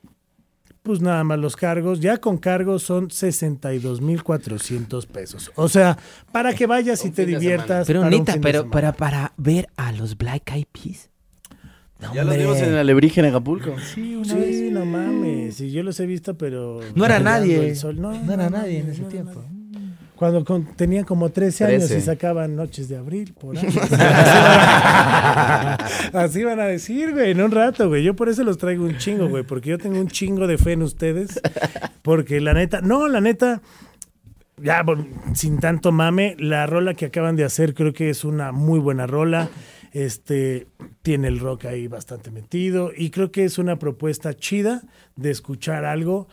[0.82, 5.50] pues nada más los cargos, ya con cargos son 62.400 pesos.
[5.54, 5.98] O sea,
[6.32, 7.86] para que vayas y te diviertas.
[7.86, 11.10] Pero neta, pero para, para ver a los Black Eyed Peas.
[12.14, 13.76] ya los vimos en el Alebrije en Acapulco.
[13.78, 15.56] Sí, una sí, no mames.
[15.56, 16.80] Sí, yo los he visto, pero.
[16.94, 17.74] No era nadie.
[17.94, 19.44] No, era nadie en ese tiempo.
[20.18, 23.64] Cuando tenían como 13 años y sacaban Noches de Abril, por ahí.
[26.12, 28.02] Así van a decir, güey, en un rato, güey.
[28.02, 30.72] Yo por eso los traigo un chingo, güey, porque yo tengo un chingo de fe
[30.72, 31.40] en ustedes.
[32.02, 33.62] Porque la neta, no, la neta,
[34.60, 34.84] ya
[35.34, 39.06] sin tanto mame, la rola que acaban de hacer creo que es una muy buena
[39.06, 39.48] rola.
[39.92, 40.66] Este
[41.02, 44.82] tiene el rock ahí bastante metido y creo que es una propuesta chida
[45.14, 46.26] de escuchar algo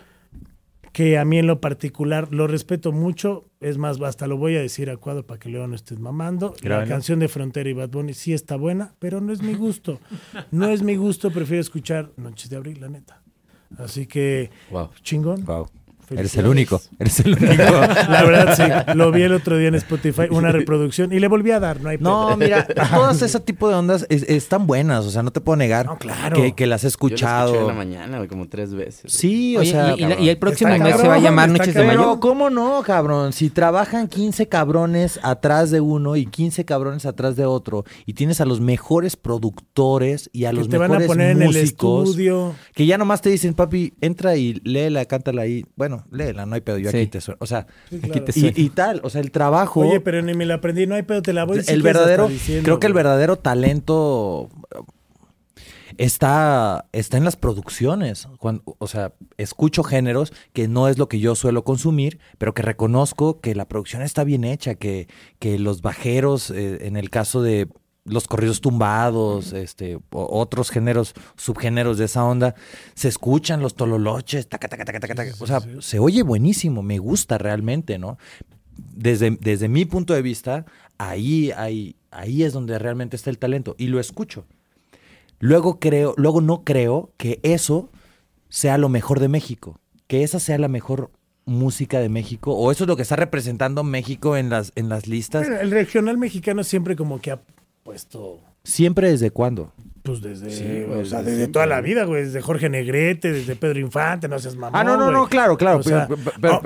[0.96, 4.62] que a mí en lo particular lo respeto mucho, es más, hasta lo voy a
[4.62, 6.56] decir a cuadro para que luego no estés mamando.
[6.62, 10.00] La canción de Frontera y Bad Bunny sí está buena, pero no es mi gusto.
[10.52, 13.22] No es mi gusto, prefiero escuchar Noches de Abril, la neta.
[13.78, 14.52] Así que,
[15.02, 15.44] chingón.
[16.10, 17.64] Eres el único, eres el único.
[18.10, 18.94] La verdad, sí.
[18.96, 21.90] Lo vi el otro día en Spotify, una reproducción, y le volví a dar, no
[21.90, 25.56] hay No, mira, todas ese tipo de ondas están buenas, o sea, no te puedo
[25.56, 26.56] negar claro.
[26.56, 27.54] que, las he escuchado.
[27.54, 29.12] Yo en la mañana, como tres veces.
[29.12, 29.96] Sí, o sea.
[29.98, 32.00] Y, el próximo mes se va a llamar Noches de Mayo.
[32.00, 33.34] Pero, ¿cómo no, cabrón?
[33.34, 38.42] Si trabajan 15 cabrones atrás de uno y 15 cabrones atrás de otro, y tienes
[38.42, 41.64] a los mejores productores y a los te mejores van a poner músicos, en el
[41.64, 42.56] estudio.
[42.74, 45.66] que ya nomás te dicen, papi, entra y léela, cántala ahí.
[45.76, 47.38] Bueno, léela, no hay pedo, yo aquí te sueno.
[47.42, 47.68] O sea,
[48.04, 48.54] aquí te sueno.
[48.56, 49.82] Y, tal, o sea, el trabajo.
[49.82, 52.30] Oye, pero ni me la aprendí, no hay pedo, te la voy a El verdadero,
[52.64, 54.50] creo que el verdadero talento
[55.98, 58.28] está, está en las producciones.
[58.40, 62.62] Cuando, o sea, escucho géneros que no es lo que yo suelo consumir, pero que
[62.62, 65.08] reconozco que la producción está bien hecha, que,
[65.40, 67.68] que los bajeros, eh, en el caso de
[68.06, 72.56] los corridos tumbados, este, otros géneros, subgéneros de esa onda,
[72.94, 77.38] se escuchan los tololoches, taca, taca, taca, taca, o sea, se oye buenísimo, me gusta
[77.40, 78.18] realmente, ¿no?
[78.78, 80.66] Desde, desde mi punto de vista,
[81.00, 84.46] ahí, ahí, ahí es donde realmente está el talento y lo escucho.
[85.40, 87.90] Luego creo, luego no creo que eso
[88.50, 91.10] sea lo mejor de México, que esa sea la mejor
[91.46, 95.06] música de México o eso es lo que está representando México en las en las
[95.06, 95.48] listas.
[95.48, 97.38] el regional mexicano siempre como que
[97.86, 98.42] puesto.
[98.64, 99.72] ¿Siempre desde cuándo?
[100.02, 102.24] Pues desde, o sea, desde toda la vida, güey.
[102.24, 104.80] Desde Jorge Negrete, desde Pedro Infante, no seas mamón.
[104.80, 105.82] Ah, no, no, no, claro, claro.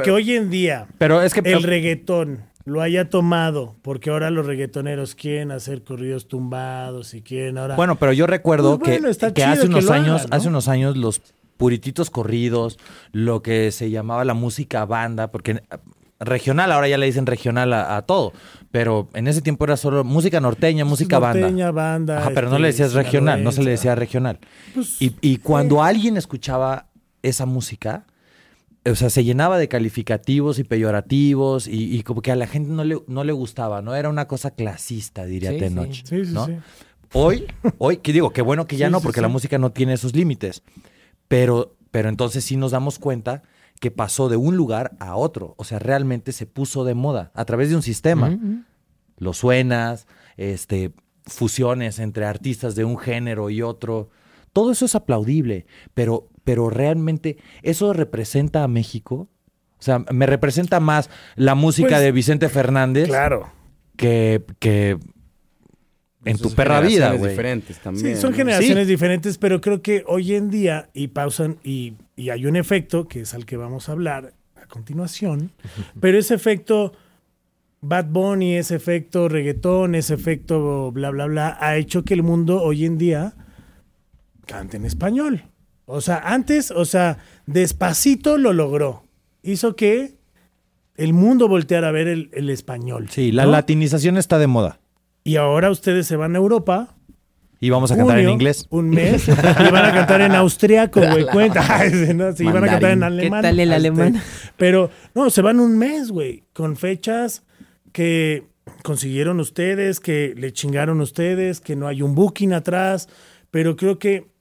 [0.04, 4.46] que hoy en día pero es que, el reggaetón lo haya tomado, porque ahora los
[4.46, 7.76] reggaetoneros quieren hacer corridos tumbados y quieren ahora.
[7.76, 11.22] Bueno, pero yo recuerdo pues que, que hace unos años, hace unos años los
[11.58, 12.80] purititos corridos,
[13.12, 15.62] lo que se llamaba la música banda, porque
[16.20, 18.34] regional, ahora ya le dicen regional a, todo,
[18.72, 22.16] pero en ese tiempo era solo música norteña, música norteña, banda.
[22.20, 24.40] banda pero no le este, decías regional, no se le decía regional.
[24.74, 26.88] Pues, y, cuando alguien escuchaba
[27.24, 28.06] esa música,
[28.86, 32.84] o sea, se llenaba de calificativos y peyorativos y, como que a la gente no
[32.84, 33.96] le, no le gustaba, ¿no?
[33.96, 36.22] Era una cosa clasista, diría Tenoch, sí.
[36.28, 36.48] ¿no?
[37.14, 37.48] Hoy,
[37.80, 40.62] hoy, que digo, qué bueno que ya no, porque la música no tiene esos límites,
[41.28, 43.42] pero, pero entonces sí nos damos cuenta
[43.80, 45.56] que pasó de un lugar a otro.
[45.58, 48.38] O sea, realmente se puso de moda a través de un sistema.
[49.18, 50.08] Lo suenas,
[50.38, 50.94] este,
[51.26, 54.10] fusiones entre artistas de un género y otro.
[54.54, 59.30] Todo eso es aplaudible, pero, pero realmente eso representa a México.
[59.80, 63.08] O sea, me representa más la música pues, de Vicente Fernández.
[63.08, 63.52] Claro.
[63.96, 64.98] Que, que
[66.26, 67.32] en tu perra vida, güey.
[67.32, 68.16] diferentes también.
[68.16, 72.46] Sí, son generaciones diferentes, pero creo que hoy en día, y pausan, y, y, hay
[72.46, 75.52] un efecto, que es al que vamos a hablar a continuación,
[76.00, 76.94] pero ese efecto
[77.82, 82.62] Bad Bunny, ese efecto reggaetón, ese efecto bla, bla, bla, ha hecho que el mundo
[82.62, 83.34] hoy en día
[84.46, 85.44] cante en español.
[85.86, 89.04] O sea, antes, o sea, despacito lo logró.
[89.42, 90.18] Hizo que
[90.96, 93.08] el mundo volteara a ver el, español.
[93.10, 94.82] Sí, la latinización está de moda.
[95.24, 96.96] Y ahora ustedes se van a Europa.
[97.62, 98.68] Y vamos a cantar en inglés.
[98.70, 99.28] Un mes.
[99.28, 99.32] y
[99.72, 101.26] van a cantar en austriaco, güey.
[101.32, 101.62] Cuenta.
[102.36, 103.42] Sí, van a cantar en alemán.
[103.42, 104.22] ¿Qué tal el alemán?
[104.58, 106.44] pero, no, se van un mes, güey.
[106.54, 107.44] Con fechas
[107.92, 108.48] que
[108.84, 113.10] consiguieron ustedes, que le chingaron ustedes, que no hay un booking atrás.
[113.52, 114.32] Pero creo que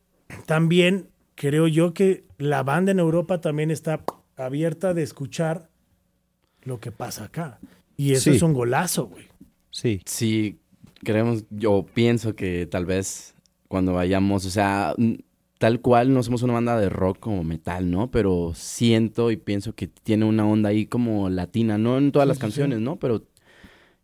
[0.46, 4.04] también, creo yo que la banda en Europa también está
[4.36, 5.70] abierta de escuchar
[6.62, 7.58] lo que pasa acá.
[7.96, 9.26] Y eso es un golazo, güey.
[9.70, 10.00] Sí.
[10.06, 10.60] Sí,
[11.04, 13.34] creemos, yo pienso que tal vez
[13.68, 14.94] cuando vayamos, o sea,
[15.58, 18.10] tal cual no somos una banda de rock como metal, ¿no?
[18.10, 22.38] Pero siento y pienso que tiene una onda ahí como latina, no en todas las
[22.38, 22.96] canciones, ¿no?
[22.96, 23.24] Pero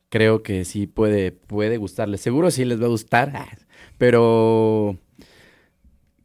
[0.09, 2.20] creo que sí puede, puede gustarles.
[2.20, 3.59] Seguro sí les va a gustar,
[3.99, 4.99] pero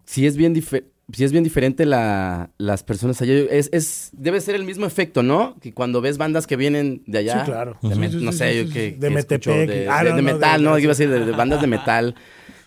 [0.06, 3.34] sí es bien diferente si es bien diferente la, las personas allá.
[3.34, 5.56] Es, es, debe ser el mismo efecto, ¿no?
[5.60, 7.40] Que cuando ves bandas que vienen de allá.
[7.40, 7.78] Sí, claro.
[7.82, 10.78] no sé, que, de, Metepec, ah, de, metal, ¿no?
[10.78, 12.16] Iba a decir, de, bandas de metal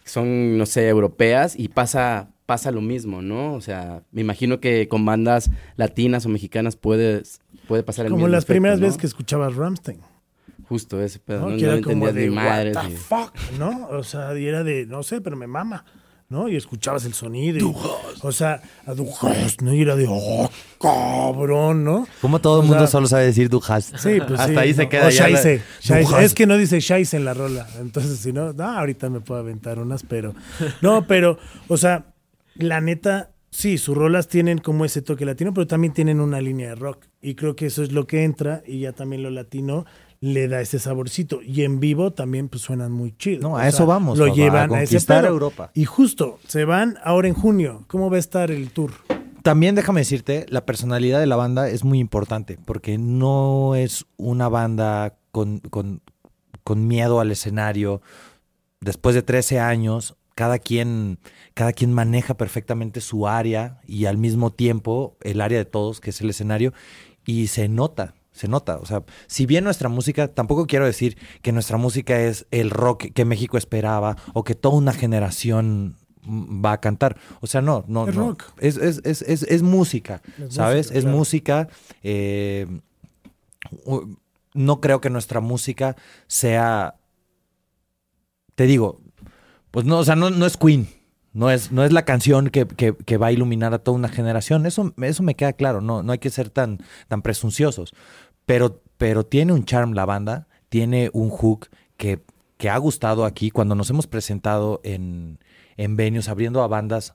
[0.02, 3.54] que son, no sé, europeas y pasa, pasa lo mismo, ¿no?
[3.54, 7.22] O sea, me imagino que con bandas latinas o mexicanas puede,
[7.68, 10.00] puede pasar el Como mismo las primeras veces que escuchabas Ramstein.
[10.68, 11.50] Justo ese pedo.
[11.50, 12.72] No, no, entendías ni madre.
[12.72, 13.88] What the fuck, ¿no?
[13.90, 15.84] O sea, y era de, no sé, pero me mama.
[16.32, 16.48] ¿No?
[16.48, 17.72] Y escuchabas el sonido.
[18.22, 19.72] o sea, a Dujas, ¿no?
[19.72, 22.08] Y era de, oh, cabrón, ¿no?
[22.20, 23.92] Como todo el mundo solo sabe decir Dujas.
[23.98, 25.06] Sí, pues Hasta ahí se queda.
[25.06, 25.28] O ya
[26.20, 27.68] Es que no dice Shaise en la rola.
[27.78, 30.34] Entonces, si no, no, ahorita me puedo aventar unas, pero.
[30.80, 32.06] No, pero, o sea,
[32.54, 36.70] la neta, sí, sus rolas tienen como ese toque latino, pero también tienen una línea
[36.70, 37.04] de rock.
[37.20, 39.84] Y creo que eso es lo que entra, y ya también lo latino
[40.22, 41.42] le da ese saborcito.
[41.42, 43.42] Y en vivo también pues suenan muy chido.
[43.42, 44.16] No, a eso vamos.
[44.16, 45.72] Lo llevan a, conquistar Europa.
[45.74, 47.84] Y justo, se van ahora en junio.
[47.88, 48.92] ¿Cómo va a estar el tour?
[49.42, 54.48] también déjame decirte, la personalidad de la banda es muy importante, porque no es una
[54.48, 56.00] banda con, con,
[56.62, 58.02] con miedo al escenario.
[58.80, 61.18] Después de 13 años, cada quien,
[61.54, 66.10] cada quien maneja perfectamente su área y al mismo tiempo el área de todos, que
[66.10, 66.72] es el escenario,
[67.26, 68.78] y se nota, se nota.
[68.78, 73.12] O sea, si bien nuestra música, tampoco quiero decir que nuestra música es el rock
[73.14, 77.16] que México esperaba o que toda una generación va a cantar.
[77.40, 78.28] O sea, no, no, Es no.
[78.28, 78.44] rock.
[78.58, 80.86] Es, es, es, es, es música, Es ¿sabes?
[80.86, 81.16] música, es claro.
[81.18, 81.68] música.
[82.02, 82.66] eh,
[84.54, 86.96] no creo que nuestra música sea.
[88.54, 89.00] Te digo,
[89.70, 90.88] pues no, o sea, no, no es Queen.
[91.32, 94.66] No es, no es la canción que, que- va a iluminar a toda una generación.
[94.66, 95.80] Eso, eso me queda claro.
[95.80, 96.78] No, no hay que ser tan,
[97.08, 97.94] tan presunciosos.
[98.44, 102.22] Pero, pero tiene un charm la banda, tiene un hook que,
[102.58, 105.38] que ha gustado aquí cuando nos hemos presentado en,
[105.76, 107.14] en venues abriendo a bandas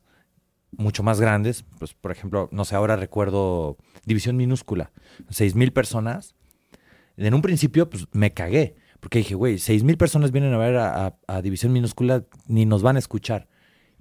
[0.72, 1.64] mucho más grandes.
[1.78, 4.92] Pues, por ejemplo, no sé, ahora recuerdo División Minúscula,
[5.30, 6.34] seis mil personas.
[7.18, 10.76] En un principio, pues me cagué, porque dije, güey, seis mil personas vienen a ver
[10.78, 13.48] a División Minúscula, ni nos van a escuchar.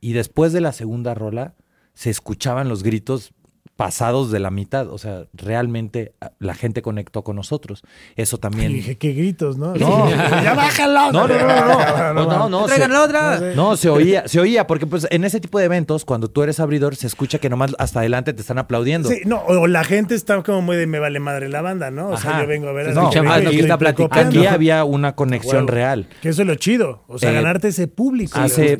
[0.00, 1.54] Y después de la segunda rola,
[1.94, 3.32] se escuchaban los gritos
[3.76, 4.88] pasados de la mitad.
[4.88, 7.82] O sea, realmente a- la gente conectó con nosotros.
[8.16, 8.72] Eso Y también.
[8.72, 9.74] dije, qué gritos, ¿no?
[9.74, 10.08] No.
[10.10, 11.12] ya bájalo.
[11.12, 11.46] No, no, no,
[12.14, 13.40] no, no, no, no, se- ¡Traigan la otra!
[13.54, 16.58] no, se oía, se oía, porque pues en ese tipo de eventos, cuando tú eres
[16.60, 19.08] abridor, se escucha que nomás hasta adelante te están aplaudiendo.
[19.10, 22.08] Sí, no, o la gente está como muy de me vale madre la banda, ¿no?
[22.10, 22.42] O sea, Ajá.
[22.42, 24.08] yo vengo a ver a No, está platicando.
[24.08, 24.38] copiando.
[24.40, 26.08] Aquí había una conexión real.
[26.22, 27.04] Que eso es lo chido.
[27.08, 28.38] O sea, Eh, ganarte ese público.
[28.38, 28.78] hace-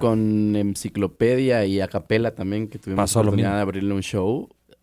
[0.00, 4.11] con enciclopedia y acapela también que tuvimos la oportunidad de abrirle un show.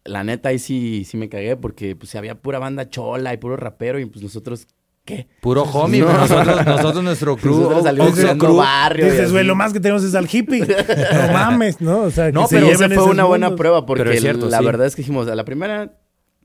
[0.06, 3.58] La neta ahí sí, sí me cagué porque pues había pura banda chola y puro
[3.58, 4.66] rapero y pues nosotros
[5.06, 5.28] ¿qué?
[5.42, 6.06] Puro homie, No.
[6.08, 6.18] güey.
[6.18, 9.06] nosotros, nosotros nuestro crew, Nosotros salimos barrio.
[9.06, 10.66] Dices, güey, lo más que tenemos es al hippie.
[11.28, 12.02] No mames, ¿no?
[12.04, 14.48] O sea, que No, se pero esa fue una buena prueba porque Pero es cierto,
[14.50, 14.66] la sí.
[14.66, 15.94] verdad es que dijimos, a la primera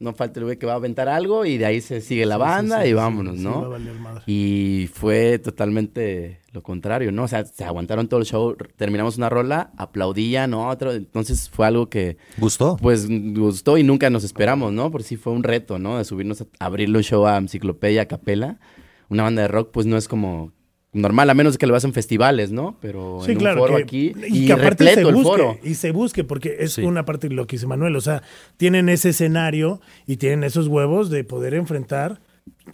[0.05, 2.37] no falta el güey que va a aventar algo y de ahí se sigue la
[2.37, 3.71] Sí, banda sí, y sí, vámonos, sí, va a ¿no?
[3.71, 4.23] valer madre.
[4.27, 7.25] Y fue totalmente lo contrario, ¿no?
[7.25, 10.69] O sea, se aguantaron todo el show, terminamos una rola, aplaudían, ¿no?
[10.69, 12.77] Otro, entonces fue algo que, ¿Gustó?
[12.81, 14.91] pues, gustó y nunca nos esperamos, ¿no?
[14.93, 15.99] Por sí fue un reto, ¿no?
[15.99, 18.61] De subirnos a abrirle un show a Enciclopedia a Capela.
[19.09, 20.53] Una banda de rock, pues, no es como
[20.95, 22.77] normal, a menos que lo veas en festivales, ¿no?
[22.81, 23.61] Pero Sí, en claro.
[23.63, 25.59] un foro que- aquí y y, que aparte repleto se el busque, foro.
[25.63, 26.83] Y se busque, porque es Sí.
[26.83, 27.95] una parte de lo que dice Manuel.
[27.97, 28.23] O sea,
[28.57, 32.21] tienen ese escenario y tienen esos huevos de poder enfrentar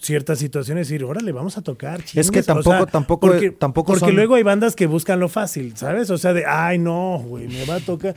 [0.01, 2.01] ciertas situaciones y decir, órale, vamos a tocar.
[2.15, 2.49] Es que chingues".
[2.49, 6.11] O tampoco- tampoco- porque, tampoco Porque son- luego hay bandas que buscan lo fácil, ¿sabes?
[6.11, 8.15] O sea, de, ay, no, güey, me va a tocar.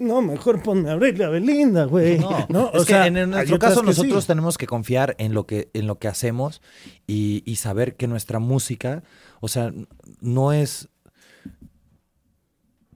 [0.00, 2.18] No, mejor ponme a abrir la Belinda, güey.
[2.18, 3.86] No, No, es o que sea, en hay nuestro caso sí.
[3.86, 6.60] nosotros tenemos que confiar en lo que, en lo que hacemos
[7.06, 9.02] y, y saber que nuestra música,
[9.42, 9.72] o sea,
[10.20, 10.88] no es,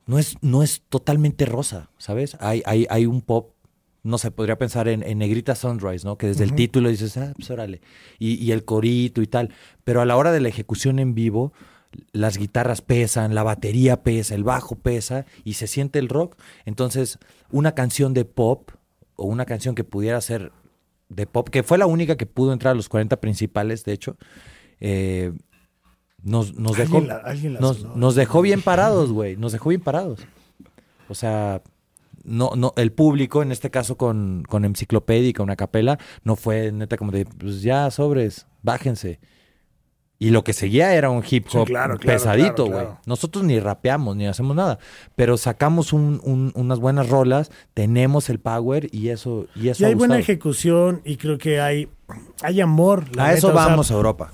[0.07, 2.36] no es, no es totalmente rosa, ¿sabes?
[2.38, 3.57] Hay, hay, hay un pop,
[4.05, 6.16] no sé, podría pensar en, en Negrita Sunrise, ¿no?
[6.16, 7.80] Que desde el título dices, ah, pues órale,
[8.20, 9.51] y, y el corito y tal,
[9.82, 11.53] pero a la hora de la ejecución en vivo,
[12.12, 16.36] las guitarras pesan, la batería pesa, el bajo pesa y se siente el rock.
[16.64, 17.18] Entonces,
[17.51, 18.70] una canción de pop
[19.16, 20.53] o una canción que pudiera ser
[21.09, 24.16] de pop, que fue la única que pudo entrar a los 40 principales, de hecho,
[24.78, 25.32] eh,
[26.27, 29.81] nos, nos dejó, Alguien la- la nos, nos dejó bien parados, güey, nos dejó bien
[29.81, 30.20] parados.
[31.09, 31.62] O sea,
[32.24, 36.35] no, no, el público, en este caso con, con enciclopedia y con una capela, no
[36.37, 39.20] fue neta como de, pues ya, sobres, bájense.
[40.18, 42.79] Y lo que seguía era un hip Sí, hop claro, claro, pesadito, güey.
[42.81, 42.99] claro.
[43.05, 44.79] Nosotros ni rapeamos, ni hacemos nada.
[45.14, 49.85] Pero sacamos un- un- unas buenas rolas, tenemos el power y eso, y eso Y
[49.85, 51.89] ha hay buena ejecución y creo que hay,
[52.43, 53.14] hay amor.
[53.14, 54.33] la A neta, eso o sea, vamos a Europa.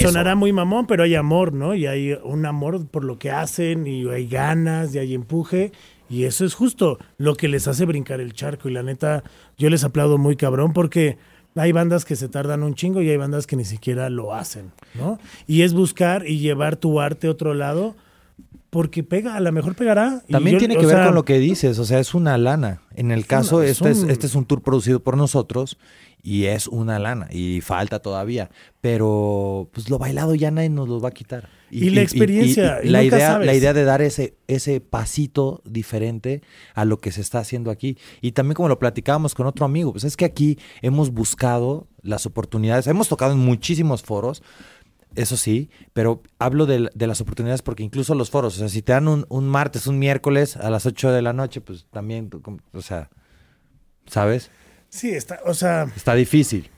[0.00, 1.74] Sonará muy mamón, pero hay amor, ¿no?
[1.74, 5.72] Y hay un amor por lo que hacen, y hay ganas, y hay empuje.
[6.08, 8.68] Y eso es justo lo que les hace brincar el charco.
[8.68, 9.24] Y la neta,
[9.58, 11.18] yo les aplaudo muy cabrón porque
[11.54, 14.72] hay bandas que se tardan un chingo y hay bandas que ni siquiera lo hacen,
[14.94, 15.18] ¿no?
[15.46, 17.94] Y es buscar y llevar tu arte a otro lado
[18.70, 20.22] porque pega, a lo mejor pegará.
[20.28, 22.38] Y También yo- tiene que ver sea, con lo que dices, o sea, es una
[22.38, 22.80] lana.
[22.94, 25.76] En el caso, una- este, es, un- este es un tour producido por nosotros
[26.22, 28.50] y es una lana y falta todavía.
[28.80, 31.48] Pero pues lo bailado ya nadie nos lo va a quitar.
[31.70, 33.46] Y la experiencia, y la, nunca idea, sabes.
[33.46, 36.42] la idea de dar ese, ese pasito diferente
[36.74, 37.96] a lo que se está haciendo aquí.
[38.20, 42.26] Y también como lo platicábamos con otro amigo, pues es que aquí hemos buscado las
[42.26, 44.42] oportunidades, hemos tocado en muchísimos foros,
[45.14, 48.82] eso sí, pero hablo de, de las oportunidades porque incluso los foros, o sea, si
[48.82, 52.28] te dan un, un martes, un miércoles a las 8 de la noche, pues también,
[52.28, 53.10] como- o sea,
[54.06, 54.50] ¿sabes?
[54.88, 56.70] Sí, está, o sea, Está difícil.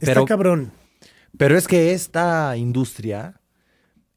[0.00, 0.72] está Pero- cabrón.
[1.38, 3.40] Pero es que esta industria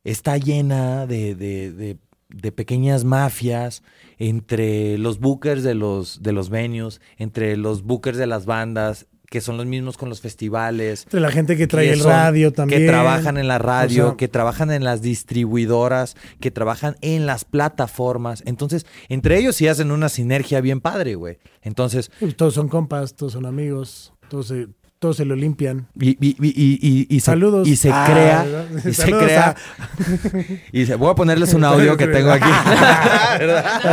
[0.03, 1.97] está llena de, de- de-
[2.29, 3.83] de pequeñas mafias
[4.17, 9.41] entre los bookers de los, de los venues, entre los bookers de las bandas, que
[9.41, 11.07] son los mismos con los festivales.
[11.09, 12.81] De la gente que trae el radio también.
[12.81, 18.43] Que trabajan en la radio, que trabajan en las distribuidoras, que trabajan en las plataformas.
[18.45, 21.39] Entonces, entre ellos sí hacen una sinergia bien padre, güey.
[21.63, 22.11] Entonces...
[22.37, 24.67] Todos son compas, todos son amigos, todos se,
[25.03, 25.87] todos se lo limpian.
[25.99, 27.67] Y, y, y, y Saludos.
[27.67, 28.45] Y se ah, crea.
[28.89, 29.53] Y se crea.
[30.71, 32.47] Y se, voy a ponerles un audio que tengo aquí.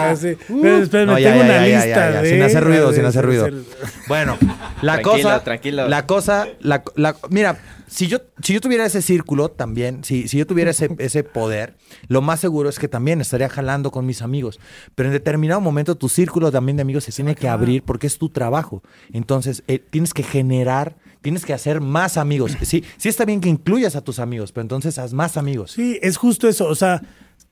[0.00, 2.24] Así, Pero tengo una lista.
[2.24, 3.46] sin hacer ruido, sin hacer ruido.
[4.08, 4.38] Bueno,
[4.80, 5.44] la cosa.
[5.44, 5.86] Tranquilo.
[5.86, 6.48] La cosa.
[6.60, 7.58] La, la, mira,
[7.90, 11.74] si yo, si yo tuviera ese círculo también, si, si yo tuviera ese, ese poder,
[12.06, 14.60] lo más seguro es que también estaría jalando con mis amigos.
[14.94, 18.16] Pero en determinado momento tu círculo también de amigos se tiene que abrir porque es
[18.16, 18.82] tu trabajo.
[19.12, 22.56] Entonces, eh, tienes que generar, tienes que hacer más amigos.
[22.62, 25.72] Sí, sí está bien que incluyas a tus amigos, pero entonces haz más amigos.
[25.72, 26.68] Sí, es justo eso.
[26.68, 27.02] O sea,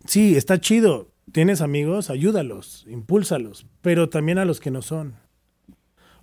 [0.06, 1.10] sí, está chido.
[1.32, 5.16] Tienes amigos, ayúdalos, impúlsalos, pero también a los que no son.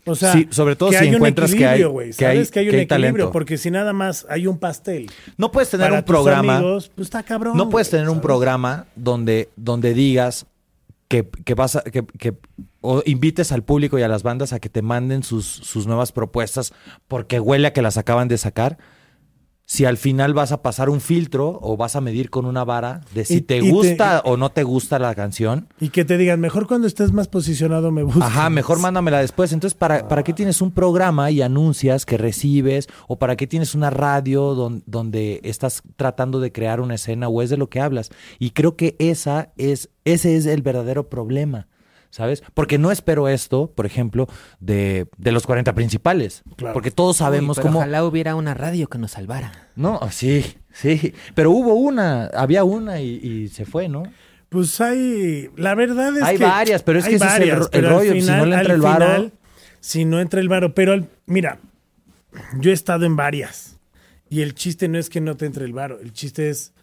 [0.06, 1.84] O sea, sobre todo si encuentras que hay,
[2.16, 5.10] que hay, que hay un equilibrio, porque si nada más hay un pastel.
[5.38, 6.62] No puedes tener un programa.
[6.62, 7.58] pues está cabrón.
[7.58, 10.46] No puedes tener un programa donde, donde digas
[11.08, 12.36] que, que vas a, que, que
[12.82, 16.12] o invites al público y a las bandas a que te manden sus, sus nuevas
[16.12, 16.74] propuestas
[17.08, 18.78] porque huele a que las acaban de sacar
[19.66, 23.02] si al final vas a pasar un filtro o vas a medir con una vara
[23.14, 25.68] de si te gusta o no te gusta la canción.
[25.80, 28.28] Y que te digan, mejor cuando estés más posicionado me gusta.
[28.28, 29.52] Ajá, mejor mándamela después.
[29.54, 32.88] Entonces, ¿para, ¿para qué tienes un programa y anuncias que recibes?
[33.08, 34.54] ¿O para qué tienes una radio
[34.86, 38.12] donde estás tratando de crear una escena o es de lo que hablas?
[38.38, 41.68] Y creo que esa es, ese es el verdadero problema.
[42.16, 42.44] ¿Sabes?
[42.54, 44.30] Porque no espero esto, por ejemplo,
[44.62, 46.44] de, de los 40 principales.
[46.72, 47.80] Porque todos sabemos cómo.
[47.80, 49.52] Ojalá hubiera una radio que nos salvara.
[49.76, 51.14] No, sí, sí.
[51.34, 54.04] Pero hubo una, había una y, se fue, ¿no?
[54.48, 55.50] Pues hay.
[55.58, 56.46] La verdad es hay que.
[56.46, 58.14] Hay varias, pero es que ese es el, rollo.
[58.14, 59.32] si no le entra el varo.
[59.82, 60.74] Si no entra el varo.
[60.74, 61.60] Pero mira,
[62.62, 63.78] yo he estado en varias.
[64.30, 66.00] Y el chiste no es que no te entre el varo.
[66.00, 66.74] El chiste es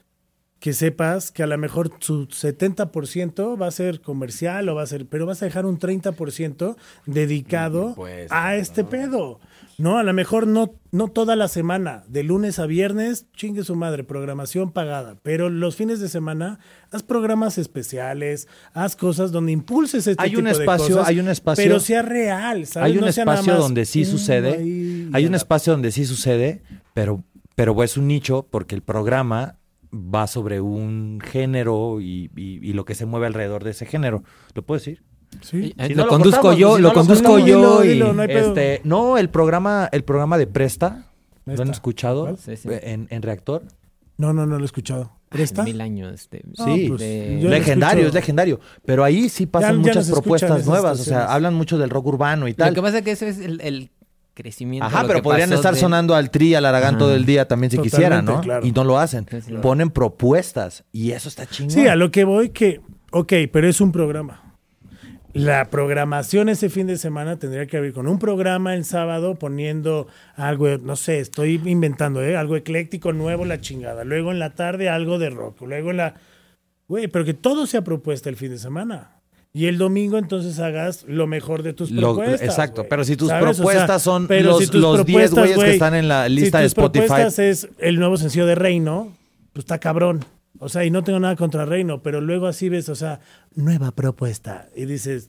[0.62, 4.86] que sepas que a lo mejor su 70% va a ser comercial o va a
[4.86, 7.96] ser, pero vas a dejar un 30% dedicado
[8.30, 9.40] a este pedo.
[9.76, 13.74] No, a lo mejor no, no toda la semana, de lunes a viernes, chingue su
[13.74, 15.16] madre, programación pagada.
[15.24, 16.60] Pero los fines de semana,
[16.92, 21.64] haz programas especiales, haz cosas donde impulses este hay un espacio, Hay un espacio.
[21.64, 25.08] Pero sea real, Hay un espacio donde sí sucede.
[25.12, 26.62] hay un espacio donde sí sucede,
[26.94, 27.24] pero,
[27.56, 29.58] pero es un nicho porque el programa
[29.93, 32.28] va sobre un género y,
[32.72, 34.22] lo que se mueve alrededor de ese género.
[34.55, 35.03] ¿Lo puedo decir?
[35.40, 35.74] Sí.
[35.95, 37.82] lo, conduzco yo, lo, conduzco yo.
[37.82, 41.07] no, este, no, el programa, el programa de Presta,
[41.47, 42.36] ¿lo han escuchado?
[42.64, 43.62] En, en, Reactor.
[44.18, 45.12] No, no, no lo he escuchado.
[45.30, 45.62] ¿Presta?
[45.62, 46.12] Mil años.
[46.12, 48.61] Este, sí, pues, legendario, es legendario.
[48.84, 51.01] Pero ahí sí pasan muchas propuestas nuevas.
[51.01, 52.68] O sea, hablan mucho del rock urbano y tal.
[52.68, 53.90] Lo que pasa es que ese es el
[54.35, 54.87] crecimiento.
[54.87, 58.24] Ajá, pero podrían estar sonando al tri, al aragán todo el día también si quisieran,
[58.24, 58.41] ¿no?
[58.62, 59.26] Y no lo hacen.
[59.61, 61.70] Ponen propuestas y eso está chingón.
[61.70, 62.80] Sí, a lo que voy que,
[63.11, 64.43] ok, pero es un programa.
[65.35, 70.07] La programación ese fin de semana tendría que haber con un programa el sábado poniendo
[70.37, 72.37] algo, no sé, estoy inventando, ¿eh?
[72.37, 74.05] algo ecléctico nuevo, la chingada.
[74.05, 75.62] Luego en la tarde algo de rock.
[75.62, 76.14] Luego en la...
[76.87, 79.22] Güey, pero que todo sea propuesta el fin de semana.
[79.55, 82.40] Y el domingo entonces hagas lo mejor de tus propuestas.
[82.40, 86.66] exacto, pero si tus propuestas son los 10 güeyes que están en la lista de
[86.66, 87.07] Spotify.
[87.07, 89.12] propuestas es el nuevo sencillo de Reino,
[89.53, 90.24] pues está cabrón.
[90.59, 93.20] O sea, y no tengo nada contra Reino, pero luego así ves, o sea,
[93.55, 94.68] nueva propuesta.
[94.74, 95.28] Y dices,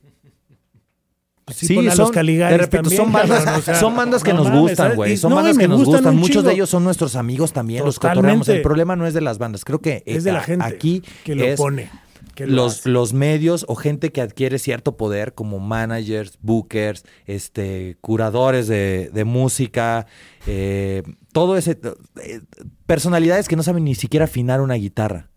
[1.43, 5.17] pues sí, son, los te repito, son bandas, son bandas que nos gustan, güey.
[5.17, 6.15] Son bandas que nos gustan.
[6.15, 8.47] Muchos de ellos son nuestros amigos también, los cotorreamos.
[8.47, 11.35] El problema no es de las bandas, creo que es de la gente aquí que
[11.35, 11.89] lo pone
[12.37, 19.23] los, los medios o gente que adquiere cierto poder como managers, bookers, este, curadores de,
[19.25, 20.07] música,
[20.47, 21.79] eh, todo ese...
[22.21, 22.41] Eh,
[22.85, 25.29] personalidades que no saben ni siquiera afinar una guitarra.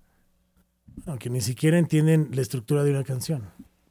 [1.06, 3.50] Aunque ni siquiera entienden la estructura de una canción.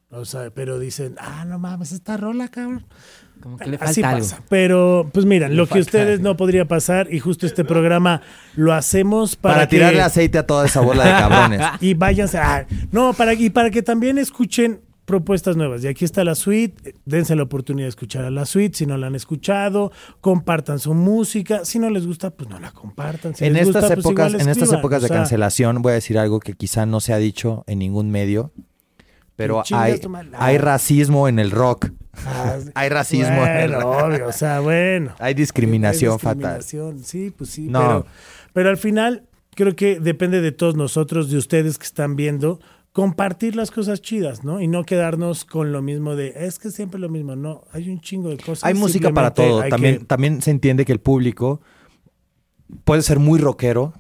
[0.09, 2.85] O sea, pero dicen, ah, no mames, esta rola, cabrón.
[3.41, 4.41] Como que le falta Así pasa.
[4.49, 8.21] Pero, pues miren, lo que ustedes no podría pasar, y justo este programa
[8.55, 9.55] lo hacemos para.
[9.55, 11.61] Para tirarle aceite a toda esa bola de cabrones.
[11.81, 12.37] y váyanse.
[12.37, 12.65] a...
[12.91, 15.83] no, para, y para que también escuchen propuestas nuevas.
[15.83, 18.97] Y aquí está la suite, dense la oportunidad de escuchar a la suite, si no
[18.97, 23.33] la han escuchado, compartan su música, si no les gusta, pues no la compartan.
[23.39, 26.85] en, estas pues épocas, en estas épocas de cancelación voy a decir algo que quizá
[26.85, 28.51] no se ha dicho en ningún medio,
[29.35, 29.99] pero hay,
[30.33, 31.91] hay racismo en el rock.
[32.25, 35.13] Ah, hay racismo bueno, en el obvio, o sea, bueno.
[35.19, 36.63] Hay discriminación, fatal.
[36.63, 37.67] Sí, pues sí.
[37.67, 37.79] No.
[37.79, 38.05] Pero,
[38.53, 42.61] pero al final, creo que depende de todos nosotros, de ustedes que están viendo,
[42.93, 44.61] compartir las cosas chidas, ¿no?
[44.61, 47.99] Y no quedarnos con lo mismo de, es que siempre lo mismo, no, hay un
[47.99, 48.63] chingo de cosas.
[48.63, 51.59] Hay música para todo, también, también se entiende que el público
[52.85, 53.93] puede ser muy rockero,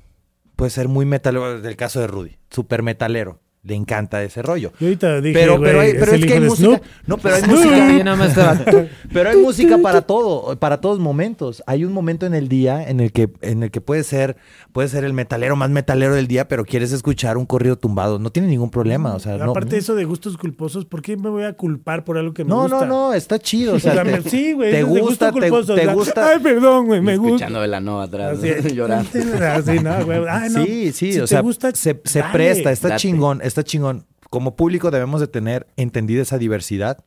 [0.55, 4.71] puede ser muy metalero, del caso de Rudy, super metalero le encanta ese rollo.
[4.79, 6.81] ahorita dije, pero, pero, hay, pero es, que hay música.
[7.07, 8.87] No, pero hay música.
[9.13, 11.63] pero hay música para todo, para todos momentos.
[11.65, 14.37] Hay un momento en el día en el que, en el que puede ser,
[14.71, 18.19] puede ser el metalero más metalero del día, pero quieres escuchar un corrido tumbado.
[18.19, 19.15] No tiene ningún problema.
[19.15, 22.17] O sea, Aparte de eso de gustos culposos, ¿por qué me voy a culpar por
[22.17, 22.81] algo que me no, gusta?
[22.81, 23.75] No, no, no, está chido.
[23.75, 24.71] O sea, sí, güey.
[24.71, 26.29] Te gusta, te, te, gusta.
[26.29, 27.45] Ay, perdón, güey, me gusta.
[27.45, 28.39] Escuchando la no atrás,
[28.73, 29.09] llorando.
[29.41, 30.19] Así, no, güey.
[30.29, 30.63] Ay, no.
[30.63, 31.41] Sí, sí, o sea,
[31.73, 37.03] se, se presta, está chingón, está chingón como público debemos de tener entendida esa diversidad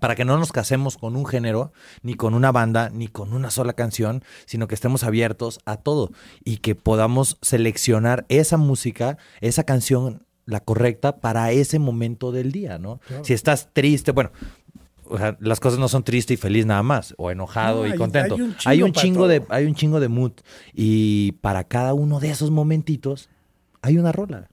[0.00, 1.72] para que no nos casemos con un género,
[2.02, 6.12] ni con una banda, ni con una sola canción, sino que estemos abiertos a todo
[6.44, 12.78] y que podamos seleccionar esa música, esa canción, la correcta para ese momento del día,
[12.78, 13.00] ¿no?
[13.22, 14.30] Si estás triste, bueno,
[15.40, 18.36] las cosas no son triste y feliz nada más, o enojado y contento.
[18.64, 20.32] Hay un, chingo de, hay un chingo de mood.
[20.74, 23.28] Y para cada uno de esos momentitos
[23.82, 24.48] hay una rola.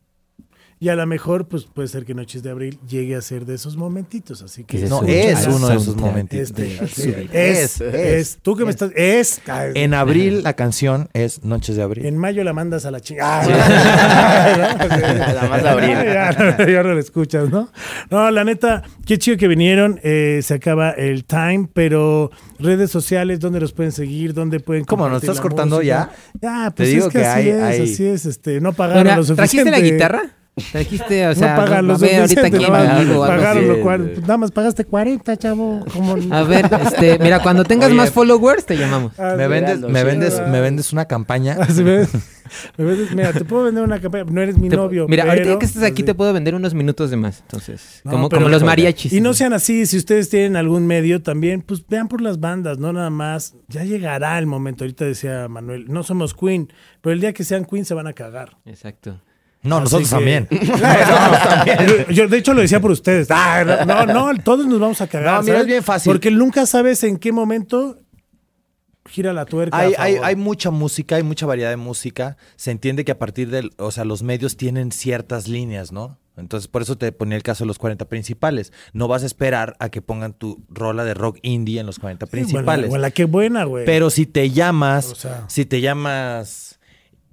[0.84, 3.56] Y a lo mejor, pues puede ser que Noches de Abril llegue a ser de
[3.56, 4.42] esos momentitos.
[4.42, 4.80] Así que.
[4.80, 6.52] No, es uno de esos momentitos.
[6.60, 8.92] Este, es, es, Tú que me estás.
[8.94, 9.40] Es.
[9.76, 12.06] En abril la canción es Noches de Abril.
[12.06, 13.48] En mayo la mandas a la chingada.
[15.34, 15.96] la más de abril.
[16.74, 17.70] Ya, no la escuchas, ¿no?
[18.10, 20.02] No, la neta, qué chido que vinieron.
[20.04, 22.30] Eh, se acaba el time, pero
[22.60, 24.34] redes sociales, ¿dónde los pueden seguir?
[24.34, 24.84] ¿Dónde pueden.
[24.84, 25.08] ¿Cómo?
[25.08, 26.12] ¿Nos estás cortando ya?
[26.42, 28.26] Ya, pues Te digo es que, que así es, así es.
[28.26, 29.72] Este, no pagaron lo suficiente.
[29.72, 30.43] ¿Trajiste la guitarra?
[30.72, 34.86] Trajiste, o sea, no pagan los a ahorita quién pagaron lo cual, nada más pagaste
[34.86, 35.84] 40, chavo.
[36.32, 39.18] A ver, este, mira, cuando tengas más followers te llamamos.
[39.18, 41.58] Ah, me vendes, me vendes, me vendes una campaña.
[41.60, 41.68] Ah,
[42.78, 45.08] me vendes, mira, te puedo vender una campaña, no eres mi novio.
[45.08, 48.48] Mira, ahorita que estés aquí te puedo vender unos minutos de más, entonces, como, como
[48.48, 49.12] los mariachis.
[49.12, 52.78] Y no sean así, si ustedes tienen algún medio también, pues vean por las bandas,
[52.78, 53.56] no nada más.
[53.70, 57.66] Ya llegará el momento, ahorita decía Manuel, no somos Queen, pero el día que sean
[57.66, 58.58] Queen se van a cagar.
[58.66, 59.20] Exacto.
[59.64, 60.48] No, nosotros también.
[62.10, 63.28] Yo, de hecho, lo decía por ustedes.
[63.32, 65.38] Ah, no, no, todos nos vamos a cagar.
[65.38, 66.12] No, mira, es bien fácil.
[66.12, 67.98] Porque nunca sabes en qué momento
[69.06, 69.78] gira la tuerca.
[69.78, 72.38] Hay, hay, hay, mucha música, hay mucha variedad de música.
[72.56, 76.20] Se entiende que a partir de, o sea, los medios tienen ciertas líneas, ¿no?
[76.36, 78.74] Entonces, por eso te ponía el caso de los 40 principales.
[78.92, 82.26] No vas a esperar a que pongan tu rola de rock indie en los 40
[82.26, 82.90] principales.
[82.90, 83.86] Bueno, qué buena, güey.
[83.86, 86.73] Pero si te llamas, si te llamas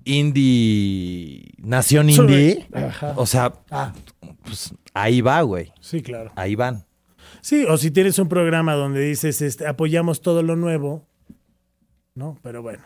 [0.04, 2.66] indie, nación indie,
[3.16, 3.92] o sea, ah.
[4.42, 5.72] pues ahí va, güey.
[5.80, 6.32] Sí, claro.
[6.36, 6.84] Ahí van.
[7.42, 11.06] Sí, o si tienes un programa donde dices, este, apoyamos todo lo nuevo,
[12.14, 12.38] ¿no?
[12.42, 12.82] Pero bueno,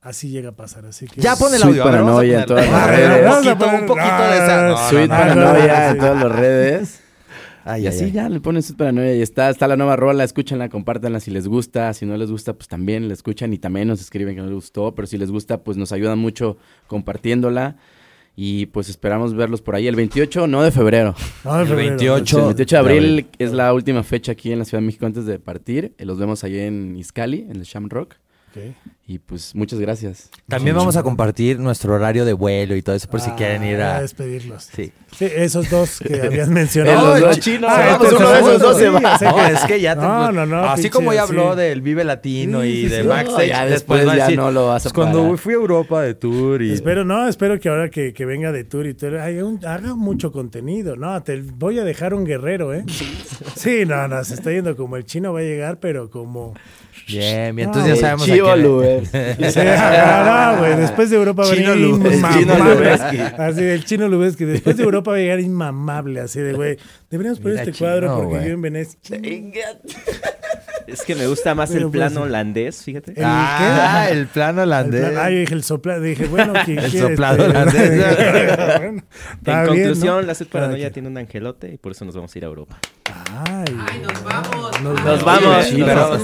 [0.00, 1.20] así llega a pasar, así que...
[1.20, 1.84] Ya pone el audio.
[1.84, 3.46] paranoia en todas las redes.
[3.46, 4.88] Un poquito, de esa...
[4.88, 7.07] Sweet paranoia en todas las redes
[7.76, 11.20] y así ya le ponen su paranoia y está, está la nueva rola, escúchenla, compártanla
[11.20, 14.34] si les gusta, si no les gusta, pues también la escuchan y también nos escriben
[14.34, 16.56] que no les gustó, pero si les gusta, pues nos ayudan mucho
[16.86, 17.76] compartiéndola.
[18.40, 21.16] Y pues esperamos verlos por ahí el 28, no de febrero.
[21.44, 22.38] Ah, el 28.
[22.38, 25.26] El 28 de abril es la última fecha aquí en la Ciudad de México antes
[25.26, 25.92] de partir.
[25.98, 28.14] Los vemos ahí en Iscali, en el Shamrock.
[29.10, 30.28] Y pues muchas gracias.
[30.46, 33.80] También vamos a compartir nuestro horario de vuelo y todo eso por si quieren ir
[33.80, 33.96] a...
[33.96, 34.64] a despedirlos.
[34.64, 34.92] Sí.
[35.16, 35.24] sí.
[35.34, 37.12] esos dos que habías mencionado.
[37.12, 37.70] los dos chinos.
[37.74, 39.18] vamos, uno de esos dos se va.
[39.18, 39.94] No, es que ya...
[39.94, 40.62] No, no, no.
[40.64, 44.66] Así como ya habló del Vive Latino y de Backstage, ya después, ya no lo
[44.66, 46.72] vas a pues Cuando fui a Europa de tour y...
[46.72, 50.96] Espero, no, espero que ahora que, que venga de tour y todo, haga mucho contenido,
[50.96, 51.22] ¿no?
[51.22, 52.84] Te voy a dejar un guerrero, ¿eh?
[53.56, 56.52] Sí, no, no, se está yendo como el chino va a llegar, pero como...
[57.08, 62.90] Bien, bien, entonces ya sabemos Chivo ah, güey, después de Europa va a venir inmamable.
[62.90, 64.44] Así, el chino Lubeski.
[64.44, 66.76] Después de Europa va a llegar inmamable, así de, güey,
[67.10, 68.98] deberíamos poner este cuadro porque yo en Venecia.
[70.88, 73.12] Es que me gusta más el plano holandés, fíjate.
[73.12, 74.14] ¿El ah, qué?
[74.14, 75.04] el plano holandés.
[75.04, 76.00] El ah, dije el soplado.
[76.00, 77.50] Dije, bueno, ¿qué El soplado este?
[77.50, 78.78] holandés.
[78.78, 79.02] bueno,
[79.44, 82.44] en conclusión, la Sed Paranoia tiene un angelote y por eso nos vamos a ir
[82.44, 82.78] a Europa.
[83.46, 84.80] Ay, Ay nos vamos.
[84.82, 85.66] Nos, nos vamos.
[85.66, 86.18] Sí, pero,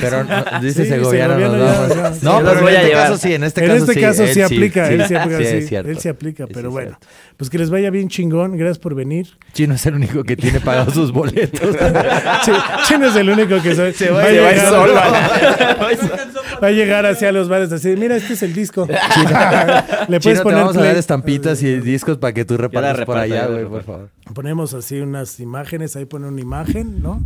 [0.00, 2.22] pero no, dice sí, Segoviano, nos vamos.
[2.22, 4.00] No, pero voy en este caso sí, en este en caso este sí.
[4.00, 4.88] caso sí, aplica.
[4.88, 6.98] Él sí aplica, sí, sí, él sí aplica, pero bueno.
[7.36, 8.56] Pues que les vaya bien chingón.
[8.56, 9.36] Gracias por venir.
[9.52, 11.76] Chino es el único que tiene pagados sus boletos.
[12.88, 14.94] Chino es el único que se, va, a ir solo.
[16.62, 18.86] Va a llegar hacia los bares así, mira, este es el disco.
[20.08, 23.46] Le puedes poner vamos a dar estampitas y discos para que tú repartas por allá,
[23.46, 24.08] güey, por favor.
[24.34, 27.22] Ponemos así unas imágenes, ahí pone una imagen, ¿no?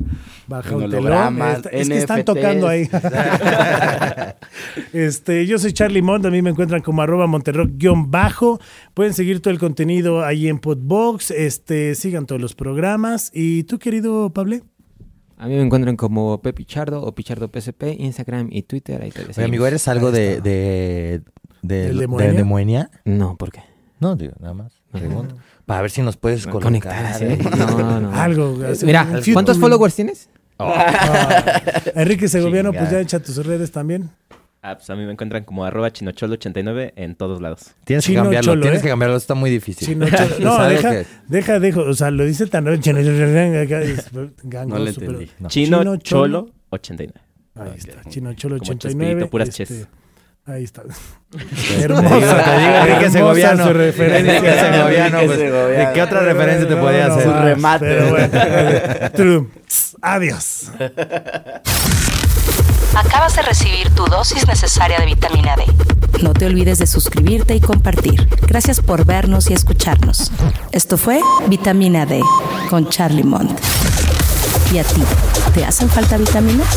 [0.48, 1.40] Baja un, telón.
[1.70, 2.90] Es, que están tocando ahí.
[4.92, 8.60] este, yo soy Charlie Mont, a mí me encuentran como arroba monterrock-bajo.
[8.92, 13.30] Pueden seguir todo el contenido ahí en Podbox, este, sigan todos los programas.
[13.32, 14.56] ¿Y tú, querido Pablo?
[15.38, 19.02] A mí me encuentran como Pepichardo o Pichardo PSP, Instagram y Twitter.
[19.02, 21.22] Ahí te amigo, ¿eres algo de, de,
[21.62, 22.90] de, de, Moenia?
[23.04, 23.60] No, ¿por qué?
[24.00, 24.72] No, digo, nada más.
[25.70, 27.14] Para ver si nos puedes conectar.
[27.56, 28.12] No, no.
[28.12, 28.58] Algo.
[28.82, 30.28] Mira, ¿cuántos followers tienes?
[30.56, 30.74] Oh.
[31.94, 34.10] Enrique Segoviano, pues ya echa tus redes también.
[34.62, 37.76] Ah, pues a mí me encuentran como arroba chinocholo89 en todos lados.
[37.84, 38.82] Tienes que cambiarlo, tienes ¿eh?
[38.82, 39.96] que cambiarlo, está muy difícil.
[40.40, 42.64] no, deja, deja, deja, o sea, lo dice tan...
[42.64, 42.76] no le
[44.90, 45.30] entendí.
[45.46, 47.20] Chino, Cholo 89.
[47.54, 49.26] Ahí está, Chino Cholo 89.
[49.26, 49.86] puras este,
[50.46, 50.82] Ahí está.
[51.80, 52.44] Hermosa.
[52.44, 53.66] Te digo, Enrique Segoviano.
[53.66, 54.36] Su referencia.
[54.36, 55.18] Enrique Segoviano.
[55.26, 57.22] Pues, ¿De qué otra referencia te podía hacer?
[57.22, 57.86] Su remate.
[57.86, 59.10] Pero bueno.
[59.14, 59.46] True.
[60.02, 60.70] Adiós.
[62.96, 65.64] Acabas de recibir tu dosis necesaria de vitamina D.
[66.22, 68.28] No te olvides de suscribirte y compartir.
[68.46, 70.32] Gracias por vernos y escucharnos.
[70.72, 72.20] Esto fue Vitamina D
[72.68, 73.58] con Charlie Mont.
[74.72, 75.02] ¿Y a ti?
[75.54, 76.76] ¿Te hacen falta vitaminas?